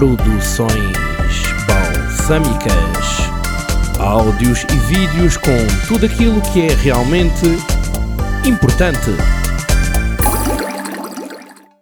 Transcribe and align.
Produções 0.00 0.96
balsâmicas. 1.68 2.72
Áudios 3.98 4.64
e 4.64 4.78
vídeos 4.88 5.36
com 5.36 5.50
tudo 5.86 6.06
aquilo 6.06 6.40
que 6.54 6.62
é 6.62 6.68
realmente 6.68 7.44
importante. 8.48 9.10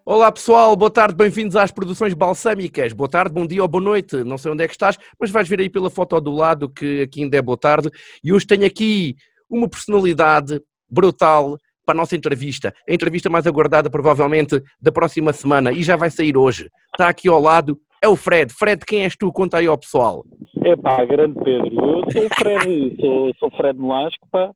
Olá 0.05 0.33
pessoal, 0.33 0.75
boa 0.75 0.91
tarde, 0.91 1.15
bem-vindos 1.15 1.55
às 1.55 1.71
Produções 1.71 2.13
Balsâmicas. 2.13 2.93
Boa 2.93 3.09
tarde, 3.09 3.33
bom 3.33 3.47
dia 3.47 3.63
ou 3.63 3.69
boa 3.69 3.85
noite, 3.85 4.17
não 4.25 4.37
sei 4.37 4.51
onde 4.51 4.65
é 4.65 4.67
que 4.67 4.75
estás, 4.75 4.99
mas 5.17 5.31
vais 5.31 5.49
ver 5.49 5.61
aí 5.61 5.71
pela 5.71 5.89
foto 5.89 6.21
do 6.21 6.33
lado 6.33 6.69
que 6.69 7.03
aqui 7.03 7.23
ainda 7.23 7.37
é 7.37 7.41
boa 7.41 7.57
tarde. 7.57 7.89
E 8.25 8.33
hoje 8.33 8.49
tenho 8.49 8.67
aqui 8.67 9.15
uma 9.49 9.69
personalidade 9.69 10.61
brutal 10.91 11.57
para 11.87 11.95
a 11.95 11.97
nossa 11.97 12.17
entrevista. 12.17 12.75
A 12.87 12.93
entrevista 12.93 13.31
mais 13.31 13.47
aguardada, 13.47 13.89
provavelmente, 13.89 14.61
da 14.81 14.91
próxima 14.91 15.33
semana 15.33 15.71
e 15.71 15.85
já 15.85 15.95
vai 15.95 16.11
sair 16.11 16.37
hoje. 16.37 16.69
Está 16.93 17.09
aqui 17.09 17.29
ao 17.29 17.41
lado, 17.41 17.81
é 18.03 18.09
o 18.09 18.17
Fred. 18.17 18.53
Fred, 18.53 18.85
quem 18.85 19.05
és 19.05 19.17
tu? 19.17 19.33
Conta 19.33 19.59
aí 19.59 19.67
ao 19.67 19.79
pessoal. 19.79 20.25
É 20.65 20.77
pá, 20.77 21.05
grande 21.05 21.39
Pedro. 21.43 21.75
Eu 21.75 22.11
sou 22.11 22.27
o 22.27 22.35
Fred, 22.35 22.97
sou, 23.01 23.35
sou 23.39 23.51
Fred 23.53 23.79
Nolasco, 23.79 24.27
pá. 24.31 24.51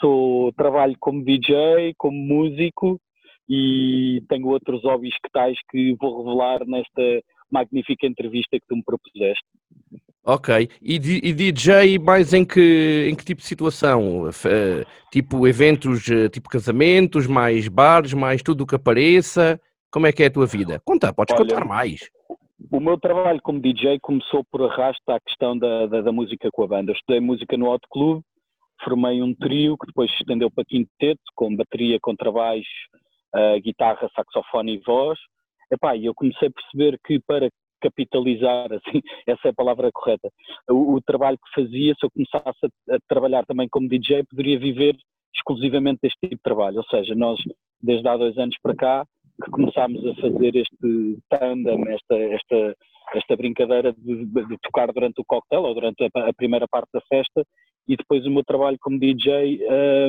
Sou, 0.00 0.52
trabalho 0.52 0.96
como 1.00 1.24
DJ, 1.24 1.94
como 1.96 2.16
músico 2.16 3.00
e 3.48 4.22
tenho 4.28 4.46
outros 4.48 4.82
hobbies 4.84 5.14
que 5.14 5.30
tais 5.32 5.56
que 5.70 5.96
vou 5.98 6.22
revelar 6.22 6.60
nesta 6.66 7.22
magnífica 7.50 8.06
entrevista 8.06 8.58
que 8.60 8.66
tu 8.68 8.76
me 8.76 8.82
propuseste. 8.84 9.44
Ok. 10.24 10.68
E, 10.82 10.96
e, 10.96 11.32
DJ 11.32 11.98
mais 11.98 12.34
em 12.34 12.44
que, 12.44 13.08
em 13.10 13.14
que 13.14 13.24
tipo 13.24 13.40
de 13.40 13.46
situação? 13.46 14.24
Uh, 14.24 14.84
tipo 15.10 15.48
eventos, 15.48 16.06
uh, 16.08 16.28
tipo 16.28 16.50
casamentos, 16.50 17.26
mais 17.26 17.66
bares, 17.66 18.12
mais 18.12 18.42
tudo 18.42 18.64
o 18.64 18.66
que 18.66 18.74
apareça? 18.74 19.58
Como 19.90 20.06
é 20.06 20.12
que 20.12 20.22
é 20.22 20.26
a 20.26 20.30
tua 20.30 20.46
vida? 20.46 20.82
Conta, 20.84 21.14
podes 21.14 21.34
Olha, 21.34 21.48
contar 21.48 21.64
mais. 21.64 22.10
O 22.72 22.80
meu 22.80 22.98
trabalho 22.98 23.40
como 23.40 23.60
DJ 23.60 24.00
começou 24.00 24.44
por 24.50 24.62
arrasto 24.62 25.08
à 25.10 25.20
questão 25.20 25.56
da, 25.56 25.86
da, 25.86 26.00
da, 26.00 26.12
música 26.12 26.50
com 26.52 26.64
a 26.64 26.66
banda. 26.66 26.90
Eu 26.90 26.96
estudei 26.96 27.20
música 27.20 27.56
no 27.56 27.70
Hot 27.70 27.86
Club, 27.88 28.20
formei 28.82 29.22
um 29.22 29.32
trio 29.32 29.78
que 29.78 29.86
depois 29.86 30.10
se 30.10 30.16
estendeu 30.16 30.50
para 30.50 30.64
quinteto, 30.64 31.22
com 31.36 31.54
bateria, 31.54 31.98
contrabaixo, 32.00 32.68
uh, 33.36 33.60
guitarra, 33.62 34.10
saxofone 34.14 34.74
e 34.74 34.82
voz. 34.84 35.18
Epá, 35.70 35.96
e 35.96 36.06
eu 36.06 36.14
comecei 36.14 36.48
a 36.48 36.50
perceber 36.50 36.98
que 37.06 37.20
para 37.20 37.48
capitalizar, 37.80 38.66
assim, 38.74 39.00
essa 39.24 39.48
é 39.48 39.50
a 39.50 39.54
palavra 39.54 39.90
correta. 39.92 40.28
O, 40.68 40.94
o 40.94 41.00
trabalho 41.00 41.38
que 41.38 41.62
fazia, 41.62 41.94
se 41.94 42.04
eu 42.04 42.10
começasse 42.10 42.58
a, 42.90 42.96
a, 42.96 42.98
trabalhar 43.08 43.46
também 43.46 43.68
como 43.68 43.88
DJ, 43.88 44.24
poderia 44.24 44.58
viver 44.58 44.96
exclusivamente 45.32 46.00
deste 46.02 46.18
tipo 46.20 46.34
de 46.34 46.42
trabalho. 46.42 46.78
Ou 46.78 46.84
seja, 46.84 47.14
nós, 47.14 47.38
desde 47.80 48.08
há 48.08 48.16
dois 48.16 48.36
anos 48.36 48.56
para 48.60 48.74
cá, 48.74 49.06
que 49.42 49.50
começámos 49.50 50.04
a 50.06 50.14
fazer 50.16 50.56
este 50.56 51.18
tandem, 51.30 51.88
esta, 51.88 52.16
esta, 52.16 52.76
esta 53.14 53.36
brincadeira 53.36 53.92
de, 53.92 54.26
de, 54.26 54.58
tocar 54.62 54.92
durante 54.92 55.20
o 55.20 55.24
cocktail 55.24 55.62
ou 55.62 55.74
durante 55.74 56.04
a, 56.04 56.28
a, 56.28 56.32
primeira 56.32 56.66
parte 56.68 56.88
da 56.92 57.00
festa 57.08 57.44
e 57.86 57.96
depois 57.96 58.26
o 58.26 58.30
meu 58.30 58.44
trabalho 58.44 58.76
como 58.80 58.98
DJ 58.98 59.60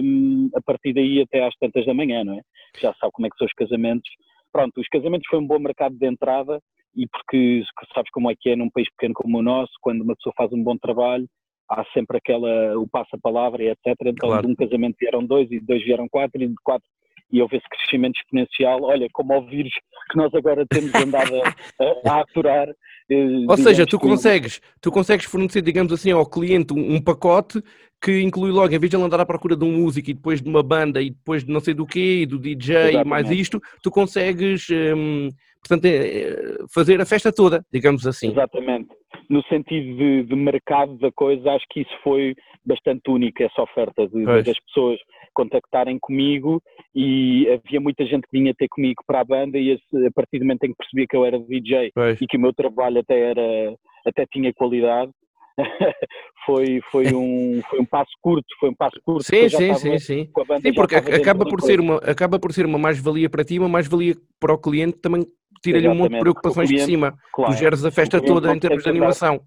um, 0.02 0.50
a 0.56 0.62
partir 0.62 0.94
daí 0.94 1.22
até 1.22 1.46
às 1.46 1.56
tantas 1.60 1.86
da 1.86 1.94
manhã, 1.94 2.24
não 2.24 2.34
é? 2.34 2.42
Já 2.82 2.94
sabe 2.96 3.12
como 3.14 3.28
é 3.28 3.30
que 3.30 3.38
são 3.38 3.48
os 3.48 3.54
casamentos. 3.54 4.10
Pronto, 4.52 4.82
os 4.82 4.88
casamentos 4.88 5.28
foi 5.30 5.40
um 5.40 5.48
bom 5.48 5.60
mercado 5.60 5.96
de 5.96 6.08
entrada 6.08 6.60
e 6.96 7.08
porque 7.08 7.64
sabes 7.94 8.10
como 8.12 8.30
é 8.32 8.36
que 8.38 8.50
é 8.50 8.56
num 8.56 8.70
país 8.70 8.90
pequeno 8.92 9.14
como 9.14 9.38
o 9.38 9.44
nosso, 9.44 9.72
quando 9.82 10.02
uma 10.02 10.16
pessoa 10.16 10.34
faz 10.36 10.52
um 10.52 10.64
bom 10.64 10.76
trabalho, 10.76 11.28
há 11.70 11.86
sempre 11.94 12.18
aquela, 12.18 12.78
o 12.78 12.88
passa-palavra 12.88 13.64
e 13.64 13.68
etc. 13.68 13.96
Então 14.02 14.30
claro. 14.30 14.48
de 14.48 14.52
um 14.52 14.56
casamento 14.56 14.98
vieram 15.00 15.24
dois 15.24 15.46
e 15.52 15.60
de 15.60 15.66
dois 15.66 15.84
vieram 15.84 16.08
quatro 16.10 16.42
e 16.42 16.48
de 16.48 16.56
quatro 16.64 16.88
e 17.32 17.42
houve 17.42 17.58
esse 17.58 17.70
crescimento 17.70 18.18
exponencial, 18.18 18.82
olha, 18.84 19.08
como 19.14 19.34
ao 19.34 19.46
vírus 19.46 19.72
que 20.10 20.18
nós 20.18 20.34
agora 20.34 20.66
temos 20.68 20.94
andado 20.96 21.32
a, 21.42 22.12
a 22.12 22.22
aturar. 22.22 22.68
Eh, 23.10 23.46
Ou 23.48 23.58
seja, 23.58 23.86
tu 23.86 24.00
consegues, 24.00 24.62
tu 24.82 24.92
consegues 24.92 25.26
fornecer, 25.26 25.62
digamos 25.62 25.94
assim, 25.94 26.12
ao 26.12 26.26
cliente 26.26 26.74
um, 26.74 26.96
um, 26.96 27.02
pacote 27.02 27.62
que 28.02 28.22
inclui 28.22 28.52
logo, 28.52 28.74
em 28.74 28.80
vez 28.80 28.90
de 28.90 28.96
ele 28.96 29.04
andar 29.04 29.20
à 29.20 29.26
procura 29.26 29.56
de 29.56 29.64
um 29.64 29.72
músico 29.72 30.10
e 30.10 30.14
depois 30.14 30.42
de 30.42 30.50
uma 30.50 30.64
banda 30.64 31.02
e 31.02 31.10
depois 31.12 31.44
de 31.44 31.52
não 31.52 31.60
sei 31.60 31.74
do 31.74 31.86
quê, 31.86 32.22
e 32.22 32.26
do 32.26 32.40
DJ 32.40 32.76
Exatamente. 32.76 33.06
e 33.06 33.10
mais 33.10 33.30
isto, 33.30 33.62
tu 33.84 33.92
consegues, 33.92 34.68
hum, 34.70 35.30
portanto, 35.60 35.86
é, 35.86 36.58
fazer 36.74 37.02
a 37.02 37.06
festa 37.06 37.32
toda, 37.32 37.64
digamos 37.72 38.08
assim. 38.08 38.32
Exatamente. 38.32 38.90
No 39.30 39.44
sentido 39.44 39.96
de, 39.96 40.24
de 40.24 40.36
mercado 40.36 40.98
da 40.98 41.12
coisa, 41.12 41.52
acho 41.52 41.66
que 41.70 41.82
isso 41.82 41.96
foi 42.04 42.36
bastante 42.66 43.10
único, 43.10 43.44
essa 43.44 43.62
oferta 43.62 44.08
de, 44.08 44.26
das 44.26 44.60
pessoas 44.60 45.00
contactarem 45.34 45.98
comigo 46.00 46.62
e 46.96 47.48
havia 47.50 47.80
muita 47.80 48.06
gente 48.06 48.24
que 48.24 48.38
vinha 48.38 48.54
ter 48.54 48.68
comigo 48.68 49.04
para 49.06 49.22
a 49.22 49.24
banda 49.24 49.58
e 49.58 49.74
a 49.74 50.12
partir 50.14 50.40
do 50.40 50.46
momento 50.46 50.64
em 50.64 50.72
que 50.72 50.78
percebia 50.78 51.06
que 51.08 51.16
eu 51.16 51.26
era 51.26 51.40
DJ 51.40 51.92
pois. 51.94 52.20
e 52.20 52.28
que 52.28 52.38
o 52.38 52.42
meu 52.42 52.54
trabalho 52.54 53.00
até 53.00 53.32
era 53.32 53.76
até 54.06 54.26
tinha 54.26 54.54
qualidade 54.54 55.12
foi, 56.46 56.82
foi, 56.92 57.06
um, 57.14 57.62
foi 57.70 57.80
um 57.80 57.86
passo 57.86 58.12
curto, 58.22 58.48
foi 58.60 58.70
um 58.70 58.76
passo 58.76 59.00
curto. 59.04 59.24
Sim, 59.24 59.50
sim, 59.50 59.74
sim, 59.76 60.00
sim. 60.00 60.30
Sim, 60.62 60.74
porque 60.74 60.96
acaba 60.96 61.46
por, 61.46 61.62
ser 61.62 61.80
uma, 61.80 61.98
acaba 61.98 62.40
por 62.40 62.54
ser 62.54 62.66
uma 62.66 62.78
mais-valia 62.78 63.30
para 63.30 63.44
ti, 63.44 63.60
uma 63.60 63.70
mais-valia 63.70 64.16
para 64.40 64.54
o 64.54 64.58
cliente, 64.58 65.00
também 65.00 65.26
tira-lhe 65.62 65.88
um 65.88 65.96
monte 65.96 66.14
de 66.14 66.20
preocupações 66.20 66.70
cliente, 66.70 66.86
de 66.86 66.92
cima. 66.92 67.14
Claro, 67.34 67.54
tu 67.54 67.60
geres 67.60 67.86
a 67.86 67.92
festa 67.92 68.22
toda 68.22 68.54
em 68.54 68.60
termos 68.60 68.84
de 68.84 68.90
animação. 68.90 69.42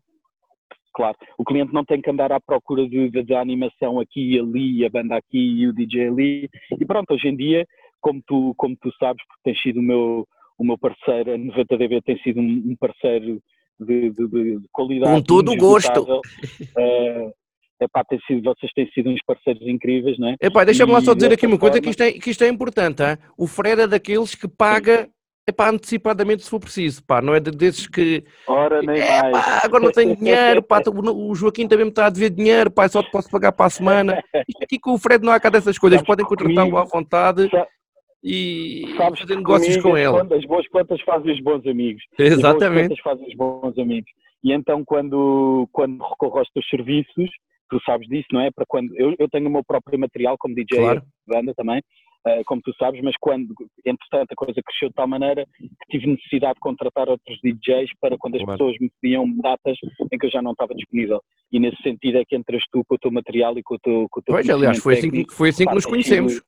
Claro, 0.94 1.16
o 1.38 1.44
cliente 1.44 1.72
não 1.72 1.84
tem 1.84 2.02
que 2.02 2.10
andar 2.10 2.30
à 2.32 2.38
procura 2.38 2.86
de, 2.86 3.08
de, 3.08 3.22
de 3.22 3.34
animação 3.34 3.98
aqui 3.98 4.34
e 4.34 4.38
ali, 4.38 4.84
a 4.84 4.90
banda 4.90 5.16
aqui 5.16 5.38
e 5.38 5.66
o 5.66 5.72
DJ 5.72 6.08
ali. 6.08 6.50
E 6.78 6.84
pronto, 6.84 7.14
hoje 7.14 7.28
em 7.28 7.36
dia, 7.36 7.66
como 7.98 8.20
tu, 8.26 8.52
como 8.58 8.76
tu 8.76 8.92
sabes, 8.98 9.24
porque 9.26 9.40
tens 9.42 9.62
sido 9.62 9.80
o 9.80 9.82
meu, 9.82 10.28
o 10.58 10.64
meu 10.64 10.76
parceiro, 10.76 11.32
a 11.32 11.38
90DB 11.38 12.02
tem 12.04 12.18
sido 12.18 12.40
um, 12.40 12.72
um 12.72 12.76
parceiro 12.78 13.40
de, 13.84 14.10
de, 14.10 14.28
de, 14.28 14.68
qualidade. 14.72 15.12
Com 15.12 15.22
todo 15.22 15.52
o 15.52 15.56
gosto. 15.56 16.02
Uh, 16.02 17.32
epá, 17.80 18.04
tem 18.04 18.18
sido, 18.26 18.42
vocês 18.42 18.72
têm 18.72 18.88
sido 18.92 19.10
uns 19.10 19.20
parceiros 19.26 19.66
incríveis, 19.66 20.18
não 20.18 20.28
é? 20.28 20.36
Epá, 20.40 20.64
deixa-me 20.64 20.92
lá 20.92 21.00
só 21.00 21.14
dizer 21.14 21.32
aqui 21.32 21.46
uma 21.46 21.58
coisa 21.58 21.80
que 21.80 21.90
isto 21.90 22.02
é, 22.02 22.12
que 22.12 22.30
isto 22.30 22.44
é 22.44 22.48
importante. 22.48 23.02
Hein? 23.02 23.18
O 23.36 23.46
Fred 23.46 23.82
é 23.82 23.86
daqueles 23.86 24.34
que 24.34 24.48
paga 24.48 25.08
é 25.44 25.50
pá, 25.50 25.70
antecipadamente 25.70 26.44
se 26.44 26.50
for 26.50 26.60
preciso, 26.60 27.02
pá, 27.04 27.20
não 27.20 27.34
é 27.34 27.40
desses 27.40 27.88
que. 27.88 28.24
Ora, 28.46 28.80
nem 28.80 29.00
é, 29.00 29.22
mais. 29.22 29.44
Pá, 29.44 29.60
agora 29.64 29.82
não 29.82 29.90
tenho 29.90 30.14
dinheiro, 30.16 30.62
pá, 30.62 30.80
o 30.86 31.34
Joaquim 31.34 31.66
também 31.66 31.86
me 31.86 31.90
está 31.90 32.06
a 32.06 32.10
dever 32.10 32.30
dinheiro, 32.30 32.70
pá, 32.70 32.88
só 32.88 33.02
te 33.02 33.10
posso 33.10 33.28
pagar 33.28 33.50
para 33.50 33.66
a 33.66 33.70
semana. 33.70 34.22
Isto 34.48 34.62
aqui 34.62 34.78
com 34.78 34.92
o 34.92 34.98
Fred 34.98 35.24
não 35.24 35.32
há 35.32 35.40
cá 35.40 35.50
dessas 35.50 35.76
coisas, 35.78 36.00
podem 36.02 36.24
contratá-lo 36.24 36.76
à 36.76 36.84
vontade 36.84 37.50
e 38.22 38.94
Sabes 38.96 39.20
fazer 39.20 39.36
negócios 39.36 39.76
com 39.78 39.96
ele. 39.96 40.34
As 40.34 40.44
boas 40.44 40.68
plantas 40.68 41.00
fazem 41.02 41.32
os 41.32 41.40
bons 41.40 41.66
amigos. 41.66 42.02
Exatamente. 42.18 42.92
As 42.92 43.00
boas 43.00 43.00
plantas 43.00 43.00
fazem 43.02 43.28
os 43.28 43.34
bons 43.34 43.78
amigos. 43.78 44.10
E 44.44 44.52
então, 44.52 44.84
quando, 44.84 45.68
quando 45.72 46.02
recorro 46.02 46.38
aos 46.38 46.50
teus 46.50 46.68
serviços, 46.68 47.30
tu 47.70 47.80
sabes 47.84 48.06
disso, 48.08 48.28
não 48.32 48.40
é? 48.40 48.50
Para 48.50 48.66
quando 48.66 48.94
eu, 48.96 49.14
eu 49.18 49.28
tenho 49.28 49.48
o 49.48 49.50
meu 49.50 49.64
próprio 49.64 49.98
material 49.98 50.36
como 50.38 50.54
DJ 50.54 50.78
claro. 50.78 51.02
banda 51.26 51.54
também, 51.54 51.78
uh, 52.26 52.44
como 52.44 52.60
tu 52.60 52.72
sabes, 52.76 53.00
mas 53.02 53.14
quando, 53.20 53.54
entretanto, 53.84 54.32
a 54.32 54.36
coisa 54.36 54.60
cresceu 54.64 54.88
de 54.88 54.94
tal 54.94 55.06
maneira 55.08 55.46
que 55.58 55.68
tive 55.98 56.08
necessidade 56.08 56.54
de 56.54 56.60
contratar 56.60 57.08
outros 57.08 57.38
DJs 57.42 57.90
para 58.00 58.18
quando 58.18 58.36
as 58.36 58.42
claro. 58.42 58.58
pessoas 58.58 58.76
me 58.80 58.90
pediam 59.00 59.26
datas 59.40 59.78
em 60.12 60.18
que 60.18 60.26
eu 60.26 60.30
já 60.30 60.42
não 60.42 60.52
estava 60.52 60.74
disponível. 60.74 61.20
E 61.50 61.58
nesse 61.58 61.80
sentido 61.82 62.18
é 62.18 62.24
que 62.24 62.36
entras 62.36 62.62
tu 62.70 62.84
com 62.84 62.94
o 62.94 62.98
teu 62.98 63.10
material 63.10 63.56
e 63.58 63.62
com 63.62 63.74
o 63.74 63.78
teu, 63.78 64.06
com 64.10 64.20
o 64.20 64.22
teu 64.22 64.34
Pois, 64.34 64.50
aliás, 64.50 64.78
foi 64.78 64.94
assim, 64.94 65.24
foi 65.30 65.48
assim 65.48 65.66
que 65.66 65.74
nos 65.74 65.86
conhecemos. 65.86 66.42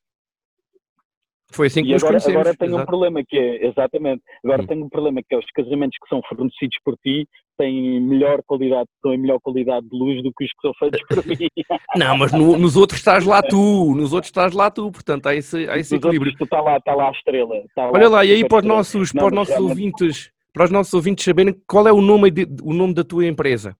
Foi 1.54 1.68
assim 1.68 1.82
que 1.82 1.90
e 1.90 1.92
nos 1.92 2.02
agora, 2.02 2.14
conhecemos. 2.14 2.40
Agora 2.40 2.56
tenho 2.56 2.70
Exato. 2.70 2.82
um 2.82 2.86
problema 2.86 3.22
que 3.26 3.38
é, 3.38 3.66
exatamente, 3.66 4.22
agora 4.44 4.62
hum. 4.62 4.66
tenho 4.66 4.84
um 4.84 4.88
problema 4.88 5.20
que 5.22 5.34
é 5.34 5.38
os 5.38 5.46
casamentos 5.54 5.96
que 6.02 6.08
são 6.08 6.20
fornecidos 6.28 6.76
por 6.84 6.96
ti 6.96 7.28
têm 7.56 8.00
melhor 8.00 8.42
qualidade, 8.44 8.88
têm 9.02 9.16
melhor 9.16 9.38
qualidade 9.40 9.88
de 9.88 9.96
luz 9.96 10.20
do 10.22 10.32
que 10.32 10.44
os 10.44 10.50
que 10.50 10.60
são 10.60 10.72
feitos 10.74 11.00
por 11.06 11.24
mim. 11.24 11.36
Não, 11.96 12.18
mas 12.18 12.32
no, 12.32 12.58
nos 12.58 12.76
outros 12.76 12.98
estás 12.98 13.24
lá 13.24 13.40
tu, 13.42 13.94
nos 13.94 14.12
outros 14.12 14.28
estás 14.28 14.52
lá 14.52 14.70
tu, 14.70 14.90
portanto 14.90 15.26
há 15.26 15.34
esse, 15.36 15.68
há 15.68 15.78
esse 15.78 15.94
equilíbrio. 15.94 16.32
Outros, 16.32 16.46
está 16.46 16.60
lá, 16.60 16.76
está 16.76 16.94
lá 16.94 17.08
a 17.08 17.12
estrela. 17.12 17.54
Olha 17.76 18.08
lá, 18.08 18.16
lá 18.16 18.24
e 18.24 18.32
aí 18.32 18.48
para 18.48 18.58
os 18.58 18.64
nossos, 18.64 19.12
para 19.12 19.26
os 19.26 19.32
nossos 19.32 19.56
ouvintes, 19.56 20.32
para 20.52 20.64
os 20.64 20.70
nossos 20.70 20.92
ouvintes 20.92 21.24
saberem 21.24 21.54
qual 21.66 21.86
é 21.86 21.92
o 21.92 22.00
nome, 22.00 22.30
de, 22.30 22.46
o 22.62 22.72
nome 22.72 22.94
da 22.94 23.04
tua 23.04 23.26
empresa 23.26 23.76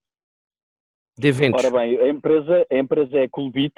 de 1.19 1.29
eventos. 1.29 1.65
Ora 1.65 1.79
bem, 1.79 1.99
a 1.99 2.09
empresa, 2.09 2.67
a 2.71 2.79
empresa 2.79 3.19
é 3.19 3.29
Coolbit, 3.29 3.75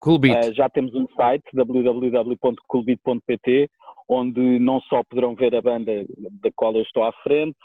Coolbit. 0.00 0.34
Uh, 0.34 0.52
já 0.54 0.68
temos 0.68 0.92
um 0.94 1.06
site 1.16 1.44
www.coolbit.pt 1.52 3.70
onde 4.10 4.58
não 4.58 4.80
só 4.82 5.02
poderão 5.04 5.36
ver 5.36 5.54
a 5.54 5.62
banda 5.62 6.04
da 6.42 6.50
qual 6.56 6.74
eu 6.74 6.82
estou 6.82 7.04
à 7.04 7.12
frente, 7.22 7.56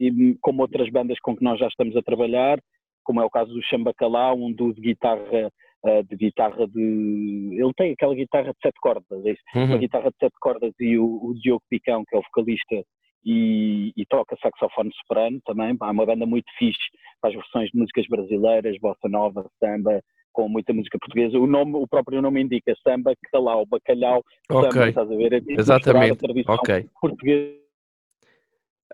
e 0.00 0.36
como 0.40 0.62
outras 0.62 0.90
bandas 0.90 1.18
com 1.20 1.36
que 1.36 1.44
nós 1.44 1.60
já 1.60 1.68
estamos 1.68 1.96
a 1.96 2.02
trabalhar, 2.02 2.58
como 3.04 3.20
é 3.20 3.24
o 3.24 3.30
caso 3.30 3.52
do 3.52 3.62
Chambacalau, 3.62 4.36
um 4.36 4.52
duo 4.52 4.74
de 4.74 4.80
guitarra 4.80 5.52
uh, 5.84 6.02
de 6.08 6.16
guitarra 6.16 6.66
de. 6.66 7.50
Ele 7.52 7.72
tem 7.76 7.92
aquela 7.92 8.14
guitarra 8.14 8.52
de 8.52 8.58
sete 8.60 8.80
cordas, 8.80 9.24
é 9.24 9.34
uhum. 9.56 9.66
uma 9.66 9.78
guitarra 9.78 10.10
de 10.10 10.16
sete 10.18 10.34
cordas 10.40 10.72
e 10.80 10.98
o, 10.98 11.04
o 11.04 11.34
Diogo 11.34 11.62
Picão, 11.70 12.02
que 12.08 12.16
é 12.16 12.18
o 12.18 12.22
vocalista 12.22 12.82
e, 13.24 13.92
e, 13.96 14.04
toca 14.06 14.36
saxofone 14.42 14.90
soprano 14.94 15.38
também. 15.44 15.76
É 15.80 15.84
uma 15.84 16.06
banda 16.06 16.26
muito 16.26 16.50
fixe 16.58 16.82
para 17.20 17.30
as 17.30 17.36
versões 17.36 17.70
de 17.70 17.78
músicas 17.78 18.06
brasileiras, 18.08 18.76
bossa 18.80 19.08
nova, 19.08 19.48
samba, 19.60 20.02
com 20.34 20.48
muita 20.48 20.74
música 20.74 20.98
portuguesa. 20.98 21.38
O 21.38 21.46
nome, 21.46 21.76
o 21.76 21.86
próprio 21.86 22.20
nome 22.20 22.42
indica 22.42 22.74
samba, 22.86 23.14
calau, 23.32 23.64
bacalhau, 23.64 24.22
okay. 24.50 24.70
samba, 24.70 24.88
estás 24.88 25.10
a 25.10 25.16
ver? 25.16 25.32
É 25.32 25.42
Exatamente. 25.48 26.18
A 26.46 26.54
okay. 26.54 26.86
portuguesa 27.00 27.64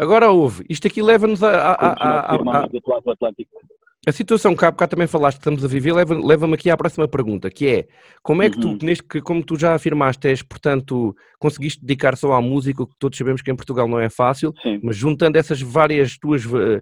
Agora 0.01 0.31
houve, 0.31 0.65
isto 0.67 0.87
aqui 0.87 1.03
leva-nos 1.03 1.43
a, 1.43 1.51
a, 1.51 1.73
a, 1.73 2.35
a, 2.35 2.39
a 4.07 4.13
situação 4.13 4.57
que 4.57 4.65
há 4.65 4.71
bocado 4.71 4.93
também 4.93 5.07
falaste 5.07 5.37
que 5.37 5.43
estamos 5.43 5.63
a 5.63 5.69
viver 5.69 5.93
leva-me 5.93 6.27
leva 6.27 6.55
aqui 6.55 6.71
à 6.71 6.77
próxima 6.77 7.07
pergunta, 7.07 7.51
que 7.51 7.67
é 7.67 7.89
como 8.23 8.43
é 8.43 8.49
que 8.49 8.59
tu, 8.59 8.69
uhum. 8.69 8.79
neste, 8.81 9.05
que, 9.05 9.21
como 9.21 9.45
tu 9.45 9.59
já 9.59 9.75
afirmaste, 9.75 10.27
és, 10.27 10.43
portanto, 10.43 11.15
conseguiste 11.39 11.83
dedicar 11.83 12.17
só 12.17 12.33
à 12.33 12.41
música, 12.41 12.87
que 12.87 12.95
todos 12.99 13.19
sabemos 13.19 13.43
que 13.43 13.51
em 13.51 13.55
Portugal 13.57 13.87
não 13.87 14.01
é 14.01 14.09
fácil, 14.09 14.55
Sim. 14.63 14.81
mas 14.83 14.97
juntando 14.97 15.37
essas 15.37 15.61
várias 15.61 16.17
tuas 16.17 16.47
uh, 16.47 16.81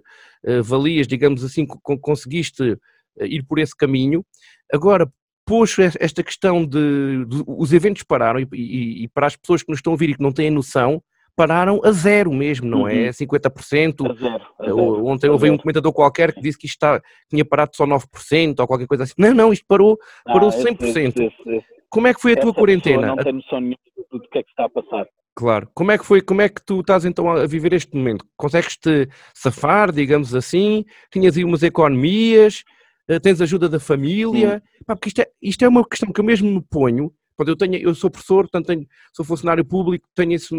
valias, 0.63 1.05
digamos 1.05 1.43
assim, 1.43 1.67
conseguiste 1.67 2.71
uh, 2.71 2.79
ir 3.21 3.43
por 3.43 3.59
esse 3.59 3.75
caminho. 3.75 4.23
Agora, 4.71 5.11
pôs 5.45 5.75
esta 5.99 6.23
questão 6.23 6.63
de, 6.63 7.25
de 7.25 7.43
os 7.47 7.73
eventos 7.73 8.03
pararam 8.03 8.39
e, 8.39 8.47
e, 8.53 9.03
e, 9.03 9.07
para 9.07 9.27
as 9.27 9.35
pessoas 9.35 9.63
que 9.63 9.69
nos 9.69 9.79
estão 9.79 9.91
a 9.91 9.95
ouvir 9.95 10.11
e 10.11 10.15
que 10.15 10.21
não 10.21 10.31
têm 10.31 10.51
noção, 10.51 11.01
pararam 11.35 11.81
a 11.83 11.91
zero 11.91 12.31
mesmo, 12.31 12.69
não 12.69 12.87
é? 12.87 12.93
uhum. 12.93 13.05
é? 13.05 13.09
50%. 13.09 14.11
A 14.11 14.13
zero, 14.13 14.43
a 14.59 14.65
zero, 14.65 15.05
Ontem 15.05 15.29
houve 15.29 15.49
um 15.49 15.57
comentador 15.57 15.91
qualquer 15.91 16.33
que 16.33 16.41
disse 16.41 16.57
que 16.57 16.67
isto 16.67 16.75
está, 16.75 17.01
tinha 17.29 17.43
parado 17.43 17.71
só 17.75 17.87
9% 17.87 18.59
ou 18.59 18.67
qualquer 18.67 18.85
coisa 18.85 19.03
assim. 19.05 19.13
Não, 19.17 19.33
não, 19.33 19.53
isto 19.53 19.65
parou, 19.67 19.97
ah, 20.25 20.33
parou 20.33 20.49
100%. 20.49 20.83
Esse, 20.83 20.99
esse, 20.99 21.23
esse. 21.23 21.65
Como 21.89 22.07
é 22.07 22.13
que 22.13 22.21
foi 22.21 22.33
a 22.33 22.37
tua 22.37 22.53
quarentena? 22.53 23.07
Não 23.07 23.15
tem 23.15 23.33
noção 23.33 23.59
nenhuma 23.59 23.77
do 24.11 24.19
que 24.19 24.37
é 24.37 24.43
que 24.43 24.49
está 24.49 24.65
a 24.65 24.69
passar. 24.69 25.07
Claro. 25.35 25.69
Como 25.73 25.91
é 25.91 25.97
que 25.97 26.05
foi, 26.05 26.21
como 26.21 26.41
é 26.41 26.49
que 26.49 26.63
tu 26.63 26.81
estás 26.81 27.05
então 27.05 27.31
a 27.31 27.47
viver 27.47 27.73
este 27.73 27.95
momento? 27.95 28.25
Consegues-te 28.37 29.07
safar, 29.33 29.91
digamos 29.91 30.35
assim? 30.35 30.85
Tinhas 31.11 31.37
aí 31.37 31.43
umas 31.43 31.63
economias? 31.63 32.63
Eh, 33.09 33.19
tens 33.19 33.41
ajuda 33.41 33.67
da 33.67 33.79
família? 33.79 34.61
Pá, 34.85 34.95
porque 34.95 35.09
isto 35.09 35.21
é, 35.21 35.27
isto 35.41 35.65
é 35.65 35.67
uma 35.67 35.87
questão 35.87 36.11
que 36.11 36.21
eu 36.21 36.25
mesmo 36.25 36.49
me 36.49 36.61
ponho 36.61 37.13
eu, 37.47 37.55
tenho, 37.55 37.75
eu 37.75 37.95
sou 37.95 38.09
professor, 38.09 38.43
portanto 38.43 38.67
tenho, 38.67 38.85
sou 39.13 39.23
funcionário 39.23 39.63
público, 39.63 40.07
tenho 40.13 40.33
esse, 40.33 40.53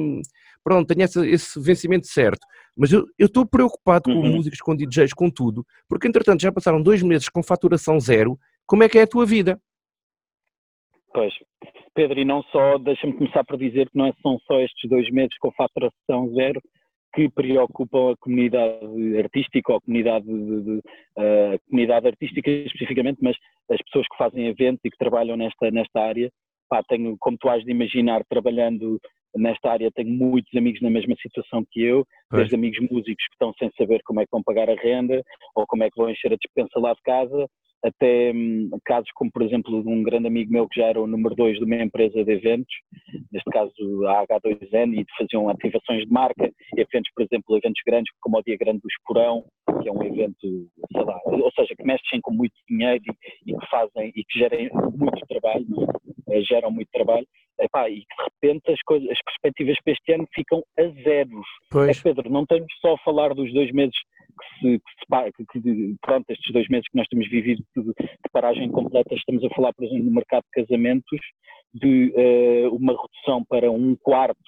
pronto, 0.65 0.87
tenho 0.87 1.05
esse, 1.05 1.29
esse 1.29 1.61
vencimento 1.61 2.07
certo. 2.07 2.41
Mas 2.77 2.93
eu 2.93 3.07
estou 3.19 3.45
preocupado 3.45 4.11
uhum. 4.11 4.23
com 4.23 4.29
músicos, 4.29 4.61
com 4.61 4.77
DJs, 4.77 5.13
com 5.13 5.31
tudo, 5.31 5.67
porque 5.89 6.09
entretanto 6.09 6.41
já 6.41 6.53
passaram 6.53 6.83
dois 6.83 7.03
meses 7.03 7.29
com 7.29 7.43
faturação 7.43 7.99
zero. 8.01 8.39
Como 8.67 8.83
é 8.83 8.89
que 8.89 8.99
é 8.99 9.03
a 9.03 9.07
tua 9.07 9.27
vida? 9.27 9.61
Pois, 11.13 11.35
Pedro, 11.93 12.21
e 12.21 12.25
não 12.25 12.43
só, 12.45 12.79
deixa-me 12.79 13.13
começar 13.15 13.45
por 13.45 13.59
dizer 13.59 13.91
que 13.91 13.99
não 13.99 14.07
é, 14.07 14.13
são 14.23 14.39
só 14.47 14.61
estes 14.61 14.89
dois 14.89 15.11
meses 15.11 15.37
com 15.39 15.51
faturação 15.53 16.33
zero 16.35 16.63
que 17.13 17.29
preocupam 17.29 18.13
a 18.13 18.17
comunidade 18.17 19.19
artística 19.19 19.73
ou 19.73 19.79
a 19.79 19.81
comunidade, 19.81 20.27
de, 20.27 20.63
de, 20.63 20.81
a 21.17 21.59
comunidade 21.69 22.07
artística 22.07 22.51
especificamente, 22.51 23.19
mas 23.21 23.37
as 23.71 23.83
pessoas 23.83 24.07
que 24.09 24.17
fazem 24.17 24.47
eventos 24.47 24.81
e 24.85 24.91
que 24.91 24.99
trabalham 24.99 25.37
nesta, 25.37 25.71
nesta 25.71 26.01
área, 26.01 26.31
pá, 26.69 26.83
tenho, 26.89 27.17
como 27.19 27.37
tu 27.39 27.49
has 27.49 27.65
de 27.65 27.71
imaginar, 27.71 28.25
trabalhando 28.29 29.01
nesta 29.37 29.71
área, 29.71 29.91
tenho 29.93 30.11
muitos 30.11 30.55
amigos 30.57 30.81
na 30.81 30.91
mesma 30.91 31.15
situação 31.21 31.65
que 31.71 31.83
eu, 31.83 32.05
pois. 32.29 32.43
desde 32.43 32.55
amigos 32.57 32.81
músicos 32.91 33.25
que 33.27 33.35
estão 33.35 33.53
sem 33.59 33.71
saber 33.77 34.01
como 34.05 34.21
é 34.21 34.25
que 34.25 34.31
vão 34.33 34.43
pagar 34.43 34.69
a 34.69 34.75
renda 34.75 35.23
ou 35.55 35.67
como 35.67 35.85
é 35.85 35.91
que 35.91 35.97
vão 35.97 36.11
encher 36.11 36.33
a 36.33 36.37
dispensa 36.37 36.79
lá 36.81 36.93
de 36.93 37.03
casa, 37.03 37.47
até 37.83 38.33
hum, 38.35 38.71
casos 38.85 39.11
como, 39.15 39.31
por 39.31 39.43
exemplo, 39.43 39.83
de 39.83 39.89
um 39.89 40.03
grande 40.03 40.27
amigo 40.27 40.53
meu 40.53 40.69
que 40.69 40.81
já 40.81 40.87
era 40.87 41.01
o 41.01 41.07
número 41.07 41.35
2 41.35 41.59
de 41.59 41.65
uma 41.65 41.77
empresa 41.77 42.25
de 42.25 42.33
eventos, 42.33 42.75
neste 43.33 43.51
caso 43.51 43.73
a 44.07 44.27
H2N, 44.27 45.01
e 45.01 45.05
faziam 45.17 45.49
ativações 45.49 46.05
de 46.05 46.13
marca, 46.13 46.51
eventos, 46.77 47.11
por 47.15 47.25
exemplo, 47.25 47.57
eventos 47.57 47.83
grandes 47.87 48.13
como 48.21 48.39
o 48.39 48.43
Dia 48.43 48.57
Grande 48.59 48.81
do 48.81 48.89
Esporão, 48.89 49.45
que 49.83 49.89
é 49.89 49.93
um 49.93 50.03
evento, 50.03 50.69
sei 50.93 51.05
lá, 51.05 51.19
ou 51.25 51.51
seja, 51.53 51.75
que 51.77 51.85
mexem 51.85 52.21
com 52.21 52.33
muito 52.33 52.55
dinheiro 52.69 53.03
e, 53.07 53.53
e 53.53 53.57
que 53.57 53.67
fazem 53.71 54.13
e 54.15 54.25
que 54.25 54.39
gerem 54.39 54.71
muito 54.95 55.27
trabalho, 55.27 55.67
é? 56.29 56.41
geram 56.43 56.71
muito 56.71 56.89
trabalho, 56.93 57.27
epá, 57.61 57.89
e 57.89 58.01
que 58.01 58.17
de 58.17 58.49
repente 58.49 58.73
as, 58.73 58.83
coisas, 58.83 59.09
as 59.11 59.23
perspectivas 59.23 59.77
para 59.83 59.93
este 59.93 60.13
ano 60.13 60.27
ficam 60.35 60.63
a 60.79 60.83
zeros. 61.03 61.47
Pois. 61.71 61.99
É, 61.99 62.03
Pedro, 62.03 62.31
não 62.31 62.45
temos 62.47 62.73
só 62.81 62.95
a 62.95 62.99
falar 62.99 63.35
dos 63.35 63.53
dois 63.53 63.71
meses 63.73 63.97
que 64.31 64.61
se, 64.61 64.81
que, 65.37 65.61
que, 65.61 65.95
pronto, 66.01 66.25
estes 66.31 66.53
dois 66.53 66.69
meses 66.69 66.87
que 66.91 66.97
nós 66.97 67.07
temos 67.09 67.29
vivido 67.29 67.63
de, 67.77 67.83
de, 67.83 67.95
paragem 68.33 68.71
completa, 68.71 69.15
estamos 69.15 69.45
a 69.45 69.51
falar, 69.51 69.73
por 69.75 69.85
exemplo, 69.85 70.05
no 70.05 70.13
mercado 70.13 70.45
de 70.45 70.63
casamentos, 70.63 71.21
de 71.75 72.13
uh, 72.17 72.75
uma 72.75 72.93
redução 72.93 73.45
para 73.49 73.71
um 73.71 73.97
quarto 73.97 74.39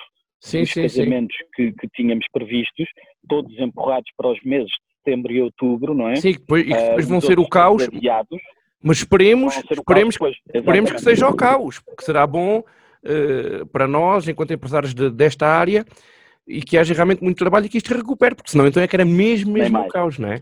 sim, 0.41 0.61
dos 0.61 0.73
sim, 0.73 0.83
casamentos 0.83 1.37
sim. 1.37 1.45
Que, 1.55 1.73
que, 1.73 1.89
tínhamos 1.95 2.27
previstos, 2.33 2.89
todos 3.29 3.57
empurrados 3.59 4.11
para 4.17 4.31
os 4.31 4.41
meses 4.43 4.71
de 4.71 4.97
setembro 4.99 5.33
e 5.33 5.43
outubro, 5.43 5.95
não 5.95 6.09
é? 6.09 6.17
Sim, 6.17 6.33
depois, 6.33 6.65
e 6.67 6.71
depois 6.71 7.07
uh, 7.07 7.09
vão 7.09 7.21
ser 7.21 7.39
o 7.39 7.49
caos. 7.49 7.83
Adiados, 7.83 8.41
mas 8.83 8.99
esperemos, 8.99 9.57
esperemos, 9.71 10.17
caos, 10.17 10.37
esperemos 10.53 10.93
que 10.93 11.01
seja 11.01 11.29
o 11.29 11.37
caos, 11.37 11.79
que 11.79 12.05
será 12.05 12.27
bom 12.27 12.59
uh, 12.59 13.67
para 13.67 13.87
nós, 13.87 14.27
enquanto 14.27 14.53
empresários 14.53 14.93
de, 14.93 15.09
desta 15.11 15.47
área, 15.47 15.85
e 16.47 16.61
que 16.61 16.77
haja 16.77 16.95
realmente 16.95 17.23
muito 17.23 17.39
trabalho 17.39 17.67
e 17.67 17.69
que 17.69 17.79
isto 17.79 17.95
recupere, 17.95 18.35
porque 18.35 18.51
senão 18.51 18.67
então 18.67 18.83
é 18.83 18.89
que 18.89 18.97
era 18.97 19.05
mesmo, 19.05 19.53
mesmo 19.53 19.79
o 19.79 19.89
caos, 19.89 20.19
não 20.19 20.33
é? 20.33 20.41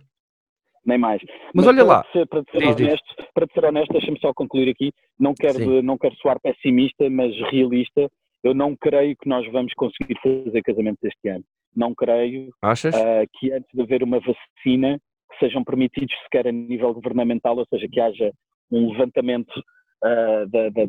Nem 0.85 0.99
mais. 0.99 1.21
Mas, 1.55 1.67
Mas 1.67 1.67
olha 1.67 1.85
para 1.85 1.95
lá. 1.95 2.07
Ser, 2.13 2.27
para, 2.27 2.43
ser 2.51 2.59
diz, 2.59 2.77
honesto, 2.77 3.17
diz. 3.19 3.27
para 3.35 3.47
ser 3.53 3.65
honesto, 3.65 3.93
deixa-me 3.93 4.19
só 4.19 4.33
concluir 4.33 4.71
aqui. 4.71 4.93
Não 5.19 5.35
quero, 5.35 5.83
não 5.83 5.99
quero 5.99 6.15
soar 6.17 6.41
pessimista, 6.41 7.09
mas 7.11 7.35
realista. 7.51 8.09
Eu 8.43 8.55
não 8.55 8.75
creio 8.75 9.15
que 9.21 9.29
nós 9.29 9.47
vamos 9.53 9.75
conseguir 9.75 10.17
fazer 10.23 10.63
casamentos 10.63 11.03
este 11.05 11.29
ano. 11.29 11.45
Não 11.77 11.95
creio 11.95 12.49
Achas? 12.63 12.95
Uh, 12.95 13.27
que 13.39 13.53
antes 13.53 13.69
de 13.73 13.83
haver 13.83 14.03
uma 14.03 14.19
vacina 14.19 14.99
que 15.31 15.39
sejam 15.39 15.63
permitidos 15.63 16.15
sequer 16.25 16.49
a 16.49 16.53
nível 16.53 16.93
governamental, 16.95 17.57
ou 17.59 17.67
seja, 17.69 17.87
que 17.87 18.01
haja 18.01 18.33
um 18.73 18.91
levantamento 18.91 19.53
uh, 19.59 20.49
da, 20.49 20.71
da, 20.71 20.87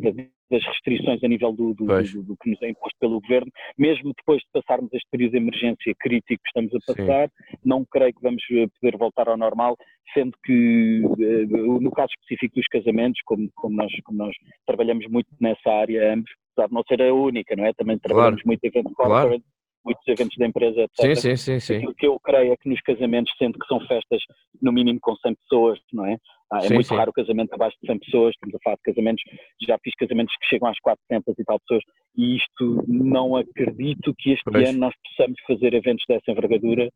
das 0.51 0.63
restrições 0.65 1.23
a 1.23 1.27
nível 1.27 1.51
do, 1.53 1.73
do, 1.73 1.85
do, 1.85 2.23
do, 2.23 2.37
que 2.37 2.49
nos 2.49 2.61
é 2.61 2.69
imposto 2.69 2.97
pelo 2.99 3.21
governo, 3.21 3.51
mesmo 3.77 4.13
depois 4.15 4.41
de 4.41 4.47
passarmos 4.53 4.93
este 4.93 5.07
período 5.09 5.31
de 5.31 5.37
emergência 5.37 5.95
crítico 5.99 6.43
que 6.43 6.49
estamos 6.49 6.73
a 6.75 6.93
passar, 6.93 7.29
Sim. 7.29 7.57
não 7.65 7.85
creio 7.85 8.13
que 8.13 8.21
vamos 8.21 8.43
eh, 8.51 8.67
poder 8.79 8.97
voltar 8.97 9.29
ao 9.29 9.37
normal, 9.37 9.77
sendo 10.13 10.37
que 10.43 11.01
eh, 11.19 11.45
no 11.47 11.91
caso 11.91 12.11
específico 12.19 12.55
dos 12.55 12.67
casamentos, 12.67 13.21
como, 13.25 13.49
como, 13.55 13.75
nós, 13.75 13.91
como 14.03 14.17
nós 14.17 14.35
trabalhamos 14.67 15.07
muito 15.07 15.29
nessa 15.39 15.69
área 15.71 16.13
ambos, 16.13 16.31
apesar 16.53 16.67
de 16.67 16.73
não 16.73 16.83
ser 16.87 17.01
a 17.01 17.13
única, 17.13 17.55
não 17.55 17.65
é? 17.65 17.73
Também 17.73 17.97
trabalhamos 17.97 18.41
claro. 18.41 18.47
muito 18.47 18.63
evento 18.65 18.93
corporate, 18.93 19.27
claro 19.27 19.43
muitos 19.83 20.07
eventos 20.07 20.37
da 20.37 20.45
empresa, 20.45 20.81
etc. 20.81 21.15
Sim, 21.15 21.15
sim, 21.15 21.35
sim, 21.35 21.59
sim. 21.59 21.87
O 21.87 21.93
que 21.95 22.05
eu 22.07 22.19
creio 22.19 22.53
é 22.53 22.57
que 22.57 22.69
nos 22.69 22.79
casamentos, 22.81 23.33
sendo 23.37 23.57
que 23.57 23.67
são 23.67 23.79
festas 23.87 24.21
no 24.61 24.71
mínimo 24.71 24.99
com 25.01 25.15
100 25.15 25.35
pessoas, 25.35 25.79
não 25.91 26.05
é? 26.05 26.17
Ah, 26.51 26.57
é 26.57 26.67
sim, 26.67 26.73
muito 26.73 26.87
sim. 26.87 26.95
raro 26.95 27.11
o 27.11 27.13
casamento 27.13 27.53
abaixo 27.53 27.77
de 27.81 27.87
100 27.87 27.99
pessoas, 27.99 28.33
estamos 28.33 28.55
a 28.55 28.59
falar 28.63 28.75
de 28.75 28.81
casamentos, 28.81 29.23
já 29.65 29.77
fiz 29.81 29.93
casamentos 29.95 30.35
que 30.35 30.47
chegam 30.47 30.67
às 30.67 30.77
400 30.79 31.39
e 31.39 31.43
tal 31.45 31.59
pessoas, 31.61 31.83
e 32.17 32.35
isto 32.35 32.83
não 32.87 33.37
acredito 33.37 34.13
que 34.17 34.31
este 34.31 34.43
pois. 34.43 34.69
ano 34.69 34.79
nós 34.79 34.93
possamos 35.03 35.39
fazer 35.47 35.73
eventos 35.73 36.03
dessa 36.07 36.29
envergadura. 36.29 36.89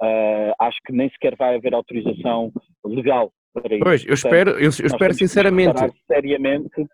Uh, 0.00 0.54
acho 0.60 0.78
que 0.86 0.92
nem 0.92 1.08
sequer 1.10 1.34
vai 1.36 1.56
haver 1.56 1.74
autorização 1.74 2.52
legal 2.84 3.32
para 3.52 3.74
isso. 3.74 3.84
Pois, 3.84 4.04
eu 4.06 4.14
espero, 4.14 4.50
eu, 4.50 4.60
eu 4.60 4.68
espero 4.68 5.14
sinceramente. 5.14 5.80
Seriamente 6.06 6.86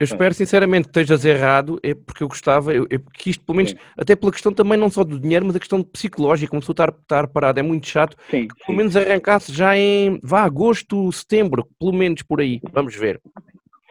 eu 0.00 0.04
espero 0.04 0.34
sinceramente 0.34 0.88
que 0.88 0.98
estejas 0.98 1.24
errado, 1.24 1.78
é 1.82 1.94
porque 1.94 2.24
eu 2.24 2.28
gostava, 2.28 2.74
eu, 2.74 2.86
eu, 2.90 3.00
que 3.14 3.30
isto 3.30 3.44
pelo 3.44 3.56
menos, 3.56 3.70
sim. 3.70 3.78
até 3.96 4.16
pela 4.16 4.32
questão 4.32 4.52
também 4.52 4.76
não 4.76 4.90
só 4.90 5.04
do 5.04 5.18
dinheiro, 5.18 5.46
mas 5.46 5.54
a 5.54 5.60
questão 5.60 5.82
psicológica, 5.82 6.50
como 6.50 6.62
se 6.62 6.70
estar, 6.70 6.88
estar 6.88 7.28
parado, 7.28 7.60
é 7.60 7.62
muito 7.62 7.86
chato, 7.86 8.16
sim, 8.30 8.48
que 8.48 8.66
pelo 8.66 8.76
menos 8.76 8.96
arrancasse 8.96 9.52
já 9.52 9.76
em, 9.76 10.18
vá, 10.22 10.42
agosto, 10.42 11.10
setembro, 11.12 11.68
pelo 11.78 11.92
menos 11.92 12.22
por 12.22 12.40
aí, 12.40 12.60
vamos 12.72 12.96
ver. 12.96 13.20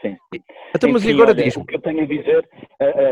Sim. 0.02 0.18
Então, 0.76 0.92
mas 0.92 1.04
Enfim, 1.04 1.14
agora 1.14 1.34
diz 1.34 1.56
O 1.56 1.64
que 1.64 1.76
eu 1.76 1.82
tenho 1.82 2.02
a 2.02 2.06
dizer, 2.06 2.50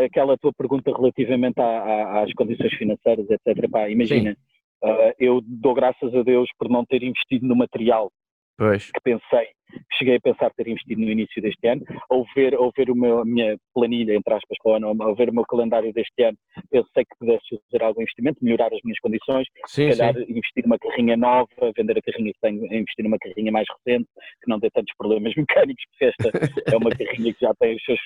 aquela 0.06 0.38
tua 0.38 0.52
pergunta 0.52 0.92
relativamente 0.92 1.60
às 1.60 2.34
condições 2.34 2.74
financeiras, 2.74 3.28
etc. 3.30 3.70
Pá, 3.70 3.90
imagina, 3.90 4.36
uh, 4.84 5.14
eu 5.20 5.42
dou 5.46 5.74
graças 5.74 6.14
a 6.16 6.24
Deus 6.24 6.50
por 6.58 6.70
não 6.70 6.84
ter 6.84 7.04
investido 7.04 7.46
no 7.46 7.56
material 7.56 8.12
Pois. 8.58 8.92
que 8.92 9.02
pensei, 9.02 9.48
cheguei 9.98 10.16
a 10.16 10.22
pensar 10.22 10.52
ter 10.52 10.68
investido 10.68 11.02
no 11.02 11.10
início 11.10 11.42
deste 11.42 11.68
ano, 11.68 11.84
ao 12.10 12.26
ver, 12.36 12.54
ao 12.56 12.72
ver 12.76 12.90
o 12.90 12.96
meu, 12.96 13.20
a 13.20 13.26
minha 13.26 13.58
planilha, 13.74 14.16
entre 14.16 14.34
aspas, 14.34 14.58
para 14.64 14.72
o 14.72 14.76
ano, 14.76 15.04
ao 15.04 15.16
ver 15.16 15.30
o 15.30 15.34
meu 15.34 15.44
calendário 15.44 15.94
deste 15.94 16.24
ano, 16.24 16.38
pensei 16.70 17.06
que 17.06 17.18
pudesse 17.20 17.62
fazer 17.70 17.84
algum 17.84 18.02
investimento, 18.02 18.38
melhorar 18.42 18.74
as 18.74 18.80
minhas 18.84 19.00
condições, 19.00 19.48
sim, 19.68 19.92
se 19.92 19.98
calhar 19.98 20.16
sim. 20.16 20.26
investir 20.30 20.64
numa 20.64 20.78
carrinha 20.80 21.18
nova, 21.18 21.48
vender 21.76 21.98
a 21.98 22.02
carrinha 22.02 22.32
que 22.32 22.40
tenho, 22.42 22.66
investir 22.66 23.04
numa 23.04 23.18
carrinha 23.20 23.52
mais 23.52 23.68
recente, 23.70 24.08
que 24.42 24.50
não 24.50 24.60
dê 24.60 24.70
tantos 24.72 24.94
problemas 24.98 25.34
mecânicos, 25.38 25.84
porque 25.92 26.06
esta 26.06 26.74
é 26.74 26.78
uma 26.78 26.90
carrinha 26.92 27.34
que 27.34 27.42
já 27.42 27.54
tem 27.60 27.76
os 27.76 27.84
seus 27.84 28.00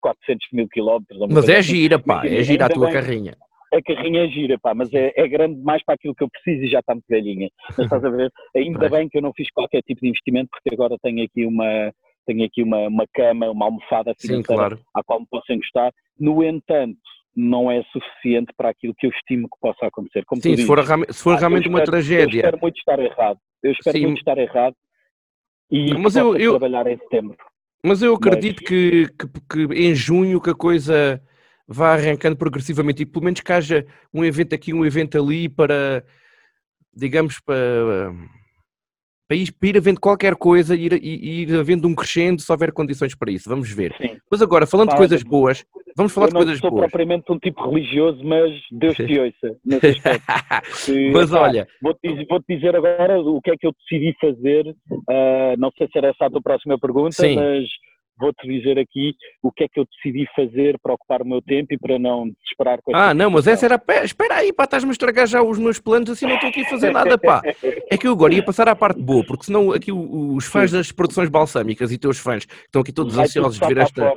400 0.00 0.46
mil 0.52 0.68
quilómetros. 0.68 1.18
Mas 1.30 1.48
é 1.48 1.58
assim. 1.58 1.74
gira, 1.74 1.98
pá, 1.98 2.24
é 2.26 2.42
gira 2.42 2.66
a 2.66 2.70
tua 2.70 2.86
bem, 2.86 2.94
carrinha 2.94 3.36
a 3.72 3.82
carrinha 3.82 4.24
é 4.24 4.28
gira, 4.28 4.58
pá, 4.58 4.74
mas 4.74 4.92
é, 4.92 5.12
é, 5.16 5.28
grande 5.28 5.60
mais 5.62 5.82
para 5.84 5.94
aquilo 5.94 6.14
que 6.14 6.24
eu 6.24 6.28
preciso 6.28 6.64
e 6.64 6.68
já 6.68 6.80
está 6.80 6.94
muito 6.94 7.06
velhinha. 7.08 7.48
Mas 7.68 7.78
estás 7.78 8.04
a 8.04 8.10
ver? 8.10 8.32
Ainda 8.56 8.88
bem 8.88 9.08
que 9.08 9.18
eu 9.18 9.22
não 9.22 9.32
fiz 9.32 9.50
qualquer 9.52 9.82
tipo 9.82 10.00
de 10.00 10.08
investimento, 10.08 10.50
porque 10.50 10.74
agora 10.74 10.96
tenho 11.02 11.24
aqui 11.24 11.46
uma, 11.46 11.92
tenho 12.26 12.44
aqui 12.44 12.62
uma, 12.62 12.88
uma 12.88 13.06
cama, 13.14 13.50
uma 13.50 13.66
almofada 13.66 14.14
financeira 14.18 14.42
Sim, 14.42 14.54
claro. 14.54 14.80
à 14.94 15.02
qual 15.02 15.20
me 15.20 15.26
posso 15.30 15.52
encostar. 15.52 15.92
No 16.18 16.42
entanto, 16.42 16.98
não 17.34 17.70
é 17.70 17.82
suficiente 17.92 18.52
para 18.56 18.70
aquilo 18.70 18.94
que 18.98 19.06
eu 19.06 19.10
estimo 19.10 19.48
que 19.48 19.60
possa 19.60 19.86
acontecer. 19.86 20.24
Como 20.24 20.42
Sim, 20.42 20.56
se 20.56 20.66
for, 20.66 20.78
se 21.10 21.22
for 21.22 21.34
ah, 21.34 21.38
realmente 21.38 21.66
espero, 21.66 21.78
uma 21.78 21.84
tragédia. 21.84 22.24
Eu 22.24 22.44
espero 22.44 22.58
muito 22.60 22.78
estar 22.78 22.98
errado. 22.98 23.38
Eu 23.62 23.72
espero 23.72 23.98
Sim. 23.98 24.06
muito 24.06 24.18
estar 24.18 24.38
errado 24.38 24.74
e 25.70 25.94
mas 25.94 26.16
eu, 26.16 26.36
eu, 26.36 26.58
trabalhar 26.58 26.86
em 26.88 26.98
setembro. 26.98 27.36
Mas 27.84 28.02
eu 28.02 28.14
acredito 28.14 28.60
mas... 28.62 28.68
que, 28.68 29.06
que, 29.08 29.28
que, 29.48 29.74
em 29.74 29.94
junho 29.94 30.40
que 30.40 30.50
a 30.50 30.54
coisa 30.54 31.22
vá 31.72 31.94
arrancando 31.94 32.36
progressivamente 32.36 33.02
e 33.02 33.06
pelo 33.06 33.24
menos 33.24 33.40
que 33.40 33.52
haja 33.52 33.86
um 34.12 34.24
evento 34.24 34.54
aqui, 34.54 34.74
um 34.74 34.84
evento 34.84 35.16
ali 35.16 35.48
para, 35.48 36.04
digamos, 36.92 37.38
para, 37.38 38.12
para, 39.28 39.36
ir, 39.36 39.52
para 39.52 39.68
ir 39.68 39.76
havendo 39.76 40.00
qualquer 40.00 40.34
coisa 40.34 40.74
e 40.74 40.86
ir, 40.86 40.92
ir, 41.04 41.54
havendo 41.54 41.86
um 41.86 41.94
crescendo 41.94 42.42
se 42.42 42.50
houver 42.50 42.72
condições 42.72 43.14
para 43.14 43.30
isso. 43.30 43.48
Vamos 43.48 43.70
ver. 43.72 43.94
Sim. 44.02 44.16
Mas 44.28 44.42
agora, 44.42 44.66
falando 44.66 44.88
Fala, 44.88 44.96
de 44.96 45.08
coisas 45.08 45.22
boas, 45.22 45.64
vamos 45.96 46.12
falar 46.12 46.26
de 46.26 46.32
coisas 46.32 46.60
boas. 46.60 46.64
Eu 46.64 46.70
não 46.70 46.80
sou 46.80 46.88
propriamente 46.88 47.30
um 47.30 47.38
tipo 47.38 47.70
religioso, 47.70 48.20
mas 48.24 48.50
Deus 48.72 48.96
te 48.96 49.02
ouça 49.20 49.56
nesse 49.64 49.86
aspecto. 49.86 50.26
mas 51.12 51.32
olha... 51.32 51.68
Vou-te 51.80 52.26
vou 52.28 52.42
dizer 52.48 52.74
agora 52.74 53.20
o 53.20 53.40
que 53.40 53.52
é 53.52 53.56
que 53.56 53.68
eu 53.68 53.72
decidi 53.72 54.12
fazer. 54.20 54.66
Uh, 54.90 55.56
não 55.56 55.70
sei 55.78 55.86
se 55.86 55.98
era 55.98 56.08
essa 56.08 56.26
a 56.26 56.30
tua 56.30 56.42
próxima 56.42 56.76
pergunta, 56.80 57.12
Sim. 57.12 57.36
mas 57.36 57.68
vou-te 58.20 58.46
dizer 58.46 58.78
aqui 58.78 59.14
o 59.42 59.50
que 59.50 59.64
é 59.64 59.68
que 59.68 59.80
eu 59.80 59.86
decidi 59.86 60.26
fazer 60.36 60.78
para 60.82 60.94
ocupar 60.94 61.22
o 61.22 61.26
meu 61.26 61.40
tempo 61.40 61.72
e 61.72 61.78
para 61.78 61.98
não 61.98 62.28
desesperar 62.28 62.78
com 62.82 62.94
Ah, 62.94 63.14
não, 63.14 63.30
mas 63.30 63.46
essa 63.46 63.64
era. 63.64 63.82
Espera 64.04 64.36
aí, 64.36 64.52
pá, 64.52 64.64
estás-me 64.64 64.90
a 64.90 64.92
estragar 64.92 65.26
já 65.26 65.42
os 65.42 65.58
meus 65.58 65.78
planos, 65.80 66.10
assim 66.10 66.26
não 66.26 66.34
estou 66.34 66.50
aqui 66.50 66.60
a 66.60 66.68
fazer 66.68 66.90
nada, 66.92 67.16
pá. 67.18 67.40
É 67.90 67.96
que 67.96 68.06
eu 68.06 68.12
agora 68.12 68.34
ia 68.34 68.44
passar 68.44 68.68
à 68.68 68.76
parte 68.76 69.00
boa, 69.00 69.24
porque 69.26 69.44
senão 69.44 69.72
aqui 69.72 69.90
os 69.90 70.44
fãs 70.44 70.70
das 70.70 70.92
produções 70.92 71.28
balsâmicas 71.28 71.90
e 71.90 71.98
teus 71.98 72.18
fãs, 72.18 72.44
que 72.44 72.54
estão 72.54 72.82
aqui 72.82 72.92
todos 72.92 73.18
ansiosos 73.18 73.58
de 73.58 73.66
ver 73.66 73.78
esta, 73.78 74.14